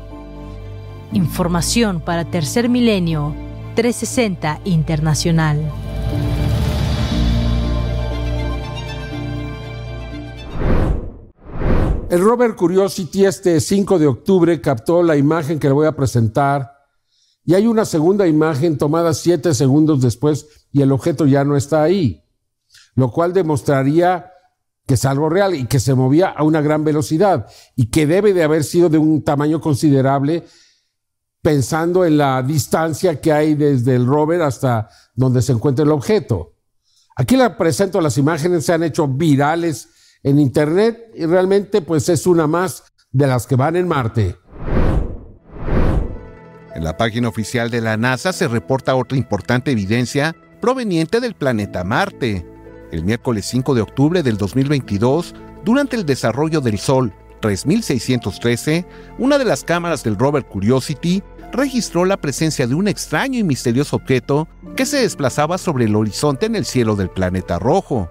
Información 1.12 2.00
para 2.00 2.24
Tercer 2.24 2.68
Milenio 2.68 3.34
360 3.74 4.60
Internacional. 4.64 5.60
El 12.10 12.22
rover 12.22 12.56
Curiosity 12.56 13.24
este 13.24 13.60
5 13.60 14.00
de 14.00 14.08
octubre 14.08 14.60
captó 14.60 15.00
la 15.00 15.16
imagen 15.16 15.60
que 15.60 15.68
le 15.68 15.74
voy 15.74 15.86
a 15.86 15.94
presentar 15.94 16.72
y 17.44 17.54
hay 17.54 17.68
una 17.68 17.84
segunda 17.84 18.26
imagen 18.26 18.78
tomada 18.78 19.14
7 19.14 19.54
segundos 19.54 20.00
después 20.02 20.48
y 20.72 20.82
el 20.82 20.90
objeto 20.90 21.24
ya 21.24 21.44
no 21.44 21.56
está 21.56 21.84
ahí, 21.84 22.24
lo 22.96 23.12
cual 23.12 23.32
demostraría 23.32 24.28
que 24.88 24.94
es 24.94 25.04
algo 25.04 25.28
real 25.28 25.54
y 25.54 25.66
que 25.66 25.78
se 25.78 25.94
movía 25.94 26.30
a 26.30 26.42
una 26.42 26.60
gran 26.60 26.82
velocidad 26.82 27.46
y 27.76 27.90
que 27.90 28.08
debe 28.08 28.32
de 28.32 28.42
haber 28.42 28.64
sido 28.64 28.88
de 28.88 28.98
un 28.98 29.22
tamaño 29.22 29.60
considerable 29.60 30.42
pensando 31.40 32.04
en 32.04 32.18
la 32.18 32.42
distancia 32.42 33.20
que 33.20 33.32
hay 33.32 33.54
desde 33.54 33.94
el 33.94 34.04
rover 34.04 34.42
hasta 34.42 34.88
donde 35.14 35.42
se 35.42 35.52
encuentra 35.52 35.84
el 35.84 35.92
objeto. 35.92 36.56
Aquí 37.14 37.36
le 37.36 37.48
presento 37.50 38.00
las 38.00 38.18
imágenes, 38.18 38.64
se 38.64 38.72
han 38.72 38.82
hecho 38.82 39.06
virales 39.06 39.90
en 40.22 40.38
Internet 40.38 41.10
y 41.14 41.26
realmente 41.26 41.82
pues 41.82 42.08
es 42.08 42.26
una 42.26 42.46
más 42.46 42.84
de 43.12 43.26
las 43.26 43.46
que 43.46 43.56
van 43.56 43.76
en 43.76 43.88
Marte. 43.88 44.36
En 46.74 46.84
la 46.84 46.96
página 46.96 47.28
oficial 47.28 47.70
de 47.70 47.80
la 47.80 47.96
NASA 47.96 48.32
se 48.32 48.46
reporta 48.46 48.94
otra 48.94 49.18
importante 49.18 49.72
evidencia 49.72 50.36
proveniente 50.60 51.20
del 51.20 51.34
planeta 51.34 51.84
Marte. 51.84 52.46
El 52.92 53.04
miércoles 53.04 53.46
5 53.46 53.74
de 53.74 53.80
octubre 53.82 54.22
del 54.22 54.36
2022, 54.36 55.34
durante 55.64 55.96
el 55.96 56.06
desarrollo 56.06 56.60
del 56.60 56.78
Sol 56.78 57.12
3613, 57.40 58.86
una 59.18 59.38
de 59.38 59.44
las 59.44 59.64
cámaras 59.64 60.04
del 60.04 60.16
rover 60.16 60.44
Curiosity 60.44 61.22
registró 61.52 62.04
la 62.04 62.16
presencia 62.16 62.66
de 62.66 62.74
un 62.74 62.86
extraño 62.86 63.38
y 63.38 63.44
misterioso 63.44 63.96
objeto 63.96 64.48
que 64.76 64.86
se 64.86 64.98
desplazaba 64.98 65.58
sobre 65.58 65.86
el 65.86 65.96
horizonte 65.96 66.46
en 66.46 66.54
el 66.54 66.64
cielo 66.64 66.94
del 66.94 67.10
planeta 67.10 67.58
rojo. 67.58 68.08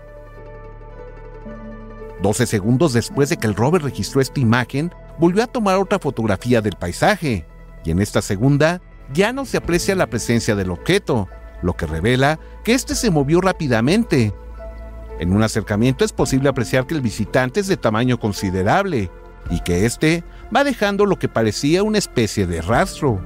12 2.21 2.45
segundos 2.45 2.93
después 2.93 3.29
de 3.29 3.37
que 3.37 3.47
el 3.47 3.55
rover 3.55 3.83
registró 3.83 4.21
esta 4.21 4.39
imagen, 4.39 4.93
volvió 5.17 5.43
a 5.43 5.47
tomar 5.47 5.77
otra 5.77 5.99
fotografía 5.99 6.61
del 6.61 6.75
paisaje, 6.75 7.45
y 7.83 7.91
en 7.91 8.01
esta 8.01 8.21
segunda 8.21 8.81
ya 9.13 9.33
no 9.33 9.45
se 9.45 9.57
aprecia 9.57 9.95
la 9.95 10.07
presencia 10.07 10.55
del 10.55 10.71
objeto, 10.71 11.27
lo 11.61 11.75
que 11.75 11.85
revela 11.85 12.39
que 12.63 12.73
éste 12.73 12.95
se 12.95 13.11
movió 13.11 13.41
rápidamente. 13.41 14.33
En 15.19 15.33
un 15.33 15.43
acercamiento 15.43 16.05
es 16.05 16.13
posible 16.13 16.49
apreciar 16.49 16.87
que 16.87 16.95
el 16.95 17.01
visitante 17.01 17.59
es 17.59 17.67
de 17.67 17.77
tamaño 17.77 18.19
considerable 18.19 19.11
y 19.49 19.59
que 19.61 19.85
éste 19.85 20.23
va 20.55 20.63
dejando 20.63 21.05
lo 21.05 21.17
que 21.19 21.27
parecía 21.27 21.83
una 21.83 21.97
especie 21.97 22.47
de 22.47 22.61
rastro. 22.61 23.19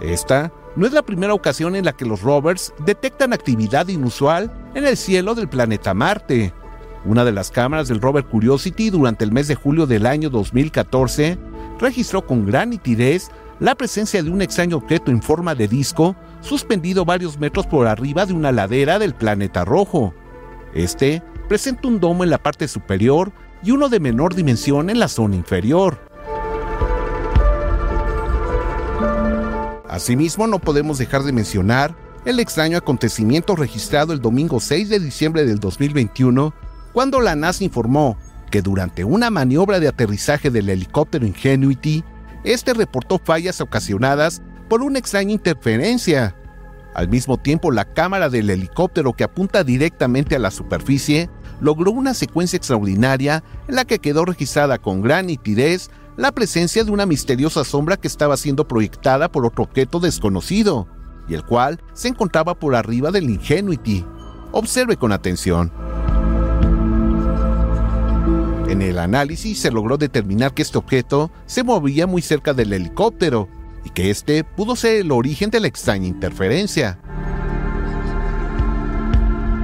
Esta 0.00 0.52
no 0.76 0.86
es 0.86 0.92
la 0.92 1.02
primera 1.02 1.32
ocasión 1.32 1.74
en 1.74 1.86
la 1.86 1.94
que 1.94 2.04
los 2.04 2.20
rovers 2.20 2.74
detectan 2.84 3.32
actividad 3.32 3.88
inusual 3.88 4.52
en 4.74 4.86
el 4.86 4.96
cielo 4.98 5.34
del 5.34 5.48
planeta 5.48 5.94
Marte. 5.94 6.52
Una 7.06 7.24
de 7.24 7.30
las 7.30 7.52
cámaras 7.52 7.86
del 7.86 8.00
rover 8.00 8.24
Curiosity 8.24 8.90
durante 8.90 9.22
el 9.22 9.30
mes 9.30 9.46
de 9.46 9.54
julio 9.54 9.86
del 9.86 10.06
año 10.06 10.28
2014 10.28 11.38
registró 11.78 12.26
con 12.26 12.44
gran 12.44 12.70
nitidez 12.70 13.30
la 13.60 13.76
presencia 13.76 14.22
de 14.22 14.30
un 14.30 14.42
extraño 14.42 14.78
objeto 14.78 15.12
en 15.12 15.22
forma 15.22 15.54
de 15.54 15.68
disco 15.68 16.16
suspendido 16.40 17.04
varios 17.04 17.38
metros 17.38 17.64
por 17.64 17.86
arriba 17.86 18.26
de 18.26 18.32
una 18.32 18.50
ladera 18.50 18.98
del 18.98 19.14
planeta 19.14 19.64
rojo. 19.64 20.14
Este 20.74 21.22
presenta 21.48 21.86
un 21.86 22.00
domo 22.00 22.24
en 22.24 22.30
la 22.30 22.38
parte 22.38 22.66
superior 22.66 23.30
y 23.62 23.70
uno 23.70 23.88
de 23.88 24.00
menor 24.00 24.34
dimensión 24.34 24.90
en 24.90 24.98
la 24.98 25.06
zona 25.06 25.36
inferior. 25.36 25.98
Asimismo, 29.88 30.48
no 30.48 30.58
podemos 30.58 30.98
dejar 30.98 31.22
de 31.22 31.32
mencionar 31.32 31.94
el 32.24 32.40
extraño 32.40 32.76
acontecimiento 32.76 33.54
registrado 33.54 34.12
el 34.12 34.20
domingo 34.20 34.58
6 34.58 34.88
de 34.88 34.98
diciembre 34.98 35.44
del 35.44 35.60
2021 35.60 36.52
cuando 36.96 37.20
la 37.20 37.36
NASA 37.36 37.62
informó 37.62 38.16
que 38.50 38.62
durante 38.62 39.04
una 39.04 39.28
maniobra 39.28 39.80
de 39.80 39.88
aterrizaje 39.88 40.48
del 40.48 40.70
helicóptero 40.70 41.26
Ingenuity, 41.26 42.02
este 42.42 42.72
reportó 42.72 43.20
fallas 43.22 43.60
ocasionadas 43.60 44.40
por 44.70 44.80
una 44.80 44.98
extraña 44.98 45.32
interferencia. 45.32 46.34
Al 46.94 47.10
mismo 47.10 47.36
tiempo, 47.36 47.70
la 47.70 47.84
cámara 47.84 48.30
del 48.30 48.48
helicóptero 48.48 49.12
que 49.12 49.24
apunta 49.24 49.62
directamente 49.62 50.36
a 50.36 50.38
la 50.38 50.50
superficie 50.50 51.28
logró 51.60 51.90
una 51.90 52.14
secuencia 52.14 52.56
extraordinaria 52.56 53.44
en 53.68 53.74
la 53.74 53.84
que 53.84 53.98
quedó 53.98 54.24
registrada 54.24 54.78
con 54.78 55.02
gran 55.02 55.26
nitidez 55.26 55.90
la 56.16 56.32
presencia 56.32 56.82
de 56.82 56.92
una 56.92 57.04
misteriosa 57.04 57.62
sombra 57.64 57.98
que 57.98 58.08
estaba 58.08 58.38
siendo 58.38 58.66
proyectada 58.66 59.30
por 59.30 59.44
otro 59.44 59.64
objeto 59.64 60.00
desconocido, 60.00 60.88
y 61.28 61.34
el 61.34 61.44
cual 61.44 61.78
se 61.92 62.08
encontraba 62.08 62.54
por 62.54 62.74
arriba 62.74 63.10
del 63.10 63.28
Ingenuity. 63.28 64.02
Observe 64.52 64.96
con 64.96 65.12
atención. 65.12 65.70
En 68.76 68.82
el 68.82 68.98
análisis 68.98 69.58
se 69.58 69.70
logró 69.70 69.96
determinar 69.96 70.52
que 70.52 70.60
este 70.60 70.76
objeto 70.76 71.30
se 71.46 71.64
movía 71.64 72.06
muy 72.06 72.20
cerca 72.20 72.52
del 72.52 72.74
helicóptero 72.74 73.48
y 73.86 73.88
que 73.88 74.10
este 74.10 74.44
pudo 74.44 74.76
ser 74.76 74.96
el 74.96 75.12
origen 75.12 75.48
de 75.48 75.60
la 75.60 75.66
extraña 75.66 76.06
interferencia. 76.06 76.98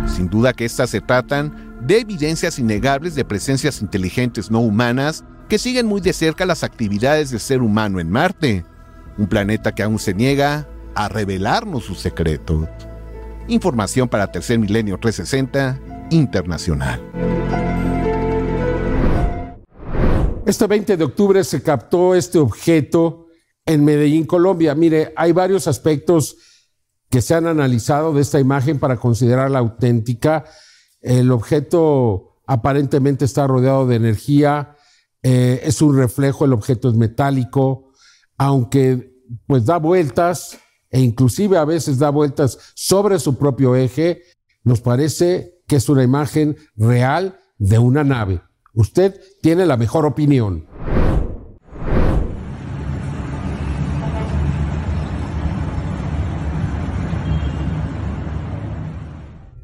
Sin 0.06 0.30
duda 0.30 0.54
que 0.54 0.64
estas 0.64 0.88
se 0.88 1.02
tratan 1.02 1.76
de 1.82 1.98
evidencias 1.98 2.58
innegables 2.58 3.14
de 3.14 3.26
presencias 3.26 3.82
inteligentes 3.82 4.50
no 4.50 4.60
humanas 4.60 5.24
que 5.46 5.58
siguen 5.58 5.84
muy 5.84 6.00
de 6.00 6.14
cerca 6.14 6.46
las 6.46 6.64
actividades 6.64 7.28
del 7.32 7.40
ser 7.40 7.60
humano 7.60 8.00
en 8.00 8.10
Marte, 8.10 8.64
un 9.18 9.26
planeta 9.26 9.74
que 9.74 9.82
aún 9.82 9.98
se 9.98 10.14
niega 10.14 10.66
a 10.94 11.10
revelarnos 11.10 11.84
sus 11.84 11.98
secretos. 11.98 12.66
Información 13.46 14.08
para 14.08 14.32
Tercer 14.32 14.58
Milenio 14.58 14.96
360 14.96 15.78
Internacional. 16.08 17.41
Este 20.44 20.66
20 20.66 20.96
de 20.96 21.04
octubre 21.04 21.44
se 21.44 21.62
captó 21.62 22.16
este 22.16 22.38
objeto 22.40 23.26
en 23.64 23.84
Medellín, 23.84 24.26
Colombia. 24.26 24.74
Mire, 24.74 25.12
hay 25.14 25.30
varios 25.30 25.68
aspectos 25.68 26.36
que 27.08 27.22
se 27.22 27.34
han 27.34 27.46
analizado 27.46 28.12
de 28.12 28.22
esta 28.22 28.40
imagen 28.40 28.80
para 28.80 28.96
considerarla 28.96 29.60
auténtica. 29.60 30.44
El 31.00 31.30
objeto 31.30 32.40
aparentemente 32.44 33.24
está 33.24 33.46
rodeado 33.46 33.86
de 33.86 33.94
energía, 33.94 34.74
eh, 35.22 35.60
es 35.62 35.80
un 35.80 35.96
reflejo, 35.96 36.44
el 36.44 36.52
objeto 36.52 36.88
es 36.88 36.94
metálico, 36.96 37.92
aunque 38.36 39.12
pues 39.46 39.64
da 39.64 39.78
vueltas 39.78 40.58
e 40.90 41.00
inclusive 41.00 41.56
a 41.56 41.64
veces 41.64 41.98
da 41.98 42.10
vueltas 42.10 42.58
sobre 42.74 43.20
su 43.20 43.38
propio 43.38 43.76
eje, 43.76 44.22
nos 44.64 44.80
parece 44.80 45.62
que 45.68 45.76
es 45.76 45.88
una 45.88 46.02
imagen 46.02 46.56
real 46.74 47.38
de 47.58 47.78
una 47.78 48.02
nave. 48.02 48.42
Usted 48.74 49.20
tiene 49.42 49.66
la 49.66 49.76
mejor 49.76 50.06
opinión. 50.06 50.66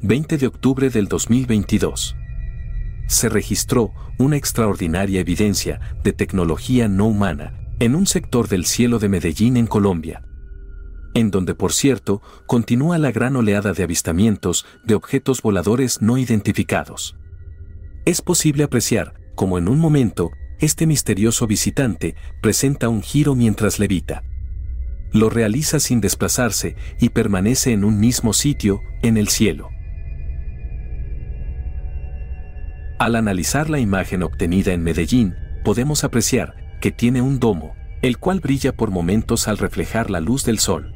...20 0.01 0.37
de 0.37 0.47
octubre 0.47 0.89
del 0.89 1.07
2022... 1.07 2.15
...se 3.07 3.29
registró 3.29 3.91
una 4.19 4.37
extraordinaria 4.37 5.19
evidencia... 5.19 5.79
...de 6.03 6.13
tecnología 6.13 6.87
no 6.87 7.07
humana... 7.07 7.53
...en 7.79 7.95
un 7.95 8.05
sector 8.05 8.47
del 8.47 8.65
cielo 8.65 8.99
de 8.99 9.09
Medellín 9.09 9.57
en 9.57 9.65
Colombia... 9.65 10.23
...en 11.15 11.31
donde 11.31 11.55
por 11.55 11.73
cierto... 11.73 12.21
...continúa 12.45 12.99
la 12.99 13.11
gran 13.11 13.35
oleada 13.35 13.73
de 13.73 13.83
avistamientos... 13.83 14.65
...de 14.83 14.93
objetos 14.93 15.41
voladores 15.41 16.01
no 16.01 16.17
identificados 16.17 17.15
es 18.09 18.23
posible 18.23 18.63
apreciar, 18.63 19.13
como 19.35 19.59
en 19.59 19.67
un 19.67 19.77
momento, 19.77 20.31
este 20.59 20.87
misterioso 20.87 21.45
visitante 21.45 22.15
presenta 22.41 22.89
un 22.89 23.03
giro 23.03 23.35
mientras 23.35 23.77
levita. 23.77 24.23
Lo 25.11 25.29
realiza 25.29 25.79
sin 25.79 26.01
desplazarse 26.01 26.75
y 26.99 27.09
permanece 27.09 27.71
en 27.71 27.83
un 27.83 27.99
mismo 27.99 28.33
sitio, 28.33 28.81
en 29.03 29.17
el 29.17 29.27
cielo. 29.27 29.69
Al 32.97 33.15
analizar 33.15 33.69
la 33.69 33.79
imagen 33.79 34.23
obtenida 34.23 34.73
en 34.73 34.83
Medellín, 34.83 35.35
podemos 35.63 36.03
apreciar 36.03 36.55
que 36.81 36.91
tiene 36.91 37.21
un 37.21 37.39
domo, 37.39 37.75
el 38.01 38.17
cual 38.17 38.39
brilla 38.39 38.73
por 38.75 38.89
momentos 38.89 39.47
al 39.47 39.59
reflejar 39.59 40.09
la 40.09 40.19
luz 40.19 40.45
del 40.45 40.57
sol. 40.57 40.95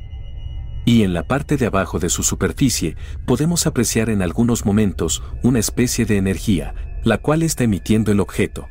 Y 0.84 1.04
en 1.04 1.14
la 1.14 1.28
parte 1.28 1.58
de 1.58 1.68
abajo 1.68 2.00
de 2.00 2.10
su 2.10 2.24
superficie 2.24 2.98
podemos 3.26 3.68
apreciar 3.68 4.10
en 4.10 4.24
algunos 4.24 4.66
momentos 4.66 5.22
una 5.44 5.60
especie 5.60 6.06
de 6.06 6.18
energía 6.18 6.74
la 7.04 7.18
cual 7.18 7.44
está 7.44 7.64
emitiendo 7.64 8.12
el 8.12 8.20
objeto. 8.20 8.68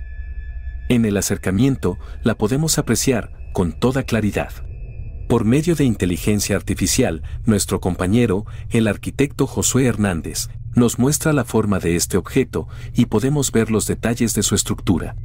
En 0.88 1.04
el 1.04 1.16
acercamiento 1.16 1.98
la 2.22 2.36
podemos 2.36 2.78
apreciar 2.78 3.32
con 3.52 3.72
toda 3.72 4.02
claridad. 4.02 4.52
Por 5.28 5.44
medio 5.44 5.74
de 5.74 5.84
inteligencia 5.84 6.56
artificial, 6.56 7.22
nuestro 7.46 7.80
compañero, 7.80 8.44
el 8.70 8.88
arquitecto 8.88 9.46
Josué 9.46 9.86
Hernández, 9.86 10.48
nos 10.74 10.98
muestra 10.98 11.32
la 11.32 11.44
forma 11.44 11.78
de 11.78 11.96
este 11.96 12.16
objeto 12.16 12.68
y 12.94 13.06
podemos 13.06 13.52
ver 13.52 13.70
los 13.70 13.86
detalles 13.86 14.34
de 14.34 14.42
su 14.42 14.54
estructura. 14.54 15.16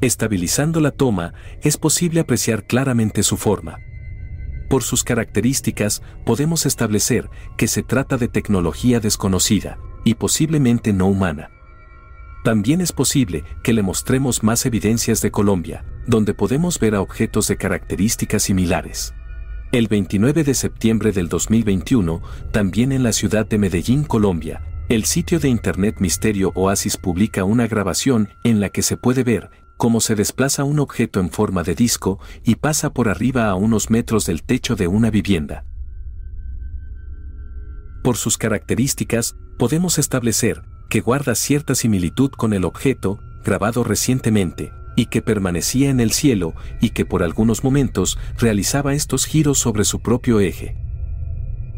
Estabilizando 0.00 0.80
la 0.80 0.92
toma, 0.92 1.34
es 1.62 1.76
posible 1.76 2.20
apreciar 2.20 2.66
claramente 2.66 3.22
su 3.22 3.36
forma. 3.36 3.78
Por 4.68 4.82
sus 4.82 5.02
características, 5.02 6.02
podemos 6.24 6.66
establecer 6.66 7.28
que 7.56 7.68
se 7.68 7.82
trata 7.82 8.16
de 8.16 8.28
tecnología 8.28 9.00
desconocida 9.00 9.78
y 10.04 10.14
posiblemente 10.14 10.92
no 10.92 11.06
humana. 11.06 11.50
También 12.48 12.80
es 12.80 12.92
posible 12.92 13.44
que 13.62 13.74
le 13.74 13.82
mostremos 13.82 14.42
más 14.42 14.64
evidencias 14.64 15.20
de 15.20 15.30
Colombia, 15.30 15.84
donde 16.06 16.32
podemos 16.32 16.80
ver 16.80 16.94
a 16.94 17.02
objetos 17.02 17.46
de 17.46 17.58
características 17.58 18.44
similares. 18.44 19.12
El 19.70 19.86
29 19.86 20.44
de 20.44 20.54
septiembre 20.54 21.12
del 21.12 21.28
2021, 21.28 22.22
también 22.50 22.92
en 22.92 23.02
la 23.02 23.12
ciudad 23.12 23.44
de 23.46 23.58
Medellín, 23.58 24.02
Colombia, 24.02 24.62
el 24.88 25.04
sitio 25.04 25.40
de 25.40 25.50
Internet 25.50 25.96
Misterio 25.98 26.52
Oasis 26.54 26.96
publica 26.96 27.44
una 27.44 27.66
grabación 27.66 28.30
en 28.44 28.60
la 28.60 28.70
que 28.70 28.80
se 28.80 28.96
puede 28.96 29.24
ver 29.24 29.50
cómo 29.76 30.00
se 30.00 30.14
desplaza 30.14 30.64
un 30.64 30.78
objeto 30.78 31.20
en 31.20 31.28
forma 31.28 31.64
de 31.64 31.74
disco 31.74 32.18
y 32.44 32.54
pasa 32.54 32.94
por 32.94 33.10
arriba 33.10 33.50
a 33.50 33.56
unos 33.56 33.90
metros 33.90 34.24
del 34.24 34.42
techo 34.42 34.74
de 34.74 34.86
una 34.88 35.10
vivienda. 35.10 35.66
Por 38.02 38.16
sus 38.16 38.38
características, 38.38 39.36
podemos 39.58 39.98
establecer 39.98 40.62
que 40.88 41.00
guarda 41.00 41.34
cierta 41.34 41.74
similitud 41.74 42.30
con 42.30 42.52
el 42.52 42.64
objeto, 42.64 43.18
grabado 43.44 43.84
recientemente, 43.84 44.72
y 44.96 45.06
que 45.06 45.22
permanecía 45.22 45.90
en 45.90 46.00
el 46.00 46.12
cielo 46.12 46.54
y 46.80 46.90
que 46.90 47.04
por 47.04 47.22
algunos 47.22 47.62
momentos 47.62 48.18
realizaba 48.38 48.94
estos 48.94 49.26
giros 49.26 49.58
sobre 49.58 49.84
su 49.84 50.00
propio 50.00 50.40
eje. 50.40 50.76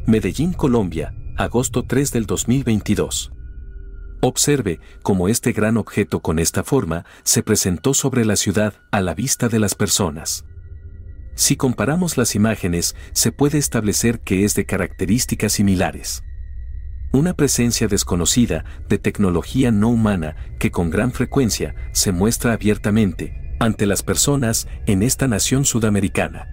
Medellín, 0.06 0.52
Colombia, 0.52 1.14
agosto 1.36 1.84
3 1.84 2.12
del 2.12 2.26
2022. 2.26 3.32
Observe 4.22 4.80
cómo 5.02 5.28
este 5.28 5.52
gran 5.52 5.76
objeto 5.76 6.20
con 6.20 6.38
esta 6.38 6.62
forma 6.62 7.04
se 7.22 7.42
presentó 7.42 7.94
sobre 7.94 8.24
la 8.24 8.36
ciudad 8.36 8.74
a 8.90 9.00
la 9.00 9.14
vista 9.14 9.48
de 9.48 9.58
las 9.58 9.74
personas. 9.74 10.44
Si 11.34 11.56
comparamos 11.56 12.16
las 12.16 12.34
imágenes, 12.34 12.94
se 13.12 13.32
puede 13.32 13.58
establecer 13.58 14.20
que 14.20 14.44
es 14.44 14.54
de 14.54 14.66
características 14.66 15.52
similares 15.52 16.22
una 17.12 17.34
presencia 17.34 17.88
desconocida 17.88 18.64
de 18.88 18.98
tecnología 18.98 19.70
no 19.70 19.88
humana 19.88 20.36
que 20.58 20.70
con 20.70 20.90
gran 20.90 21.12
frecuencia 21.12 21.74
se 21.92 22.12
muestra 22.12 22.52
abiertamente 22.52 23.56
ante 23.58 23.86
las 23.86 24.02
personas 24.02 24.68
en 24.86 25.02
esta 25.02 25.26
nación 25.26 25.64
sudamericana. 25.64 26.48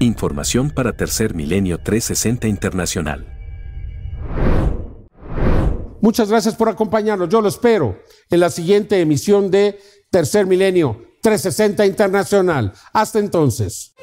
Información 0.00 0.70
para 0.70 0.96
Tercer 0.96 1.34
Milenio 1.34 1.78
360 1.78 2.48
Internacional. 2.48 3.32
Muchas 6.00 6.28
gracias 6.28 6.54
por 6.54 6.68
acompañarnos. 6.68 7.28
Yo 7.28 7.40
lo 7.40 7.48
espero 7.48 7.98
en 8.30 8.40
la 8.40 8.50
siguiente 8.50 9.00
emisión 9.00 9.50
de 9.50 9.78
Tercer 10.10 10.46
Milenio 10.46 11.02
360 11.22 11.86
Internacional. 11.86 12.72
Hasta 12.92 13.18
entonces. 13.18 13.94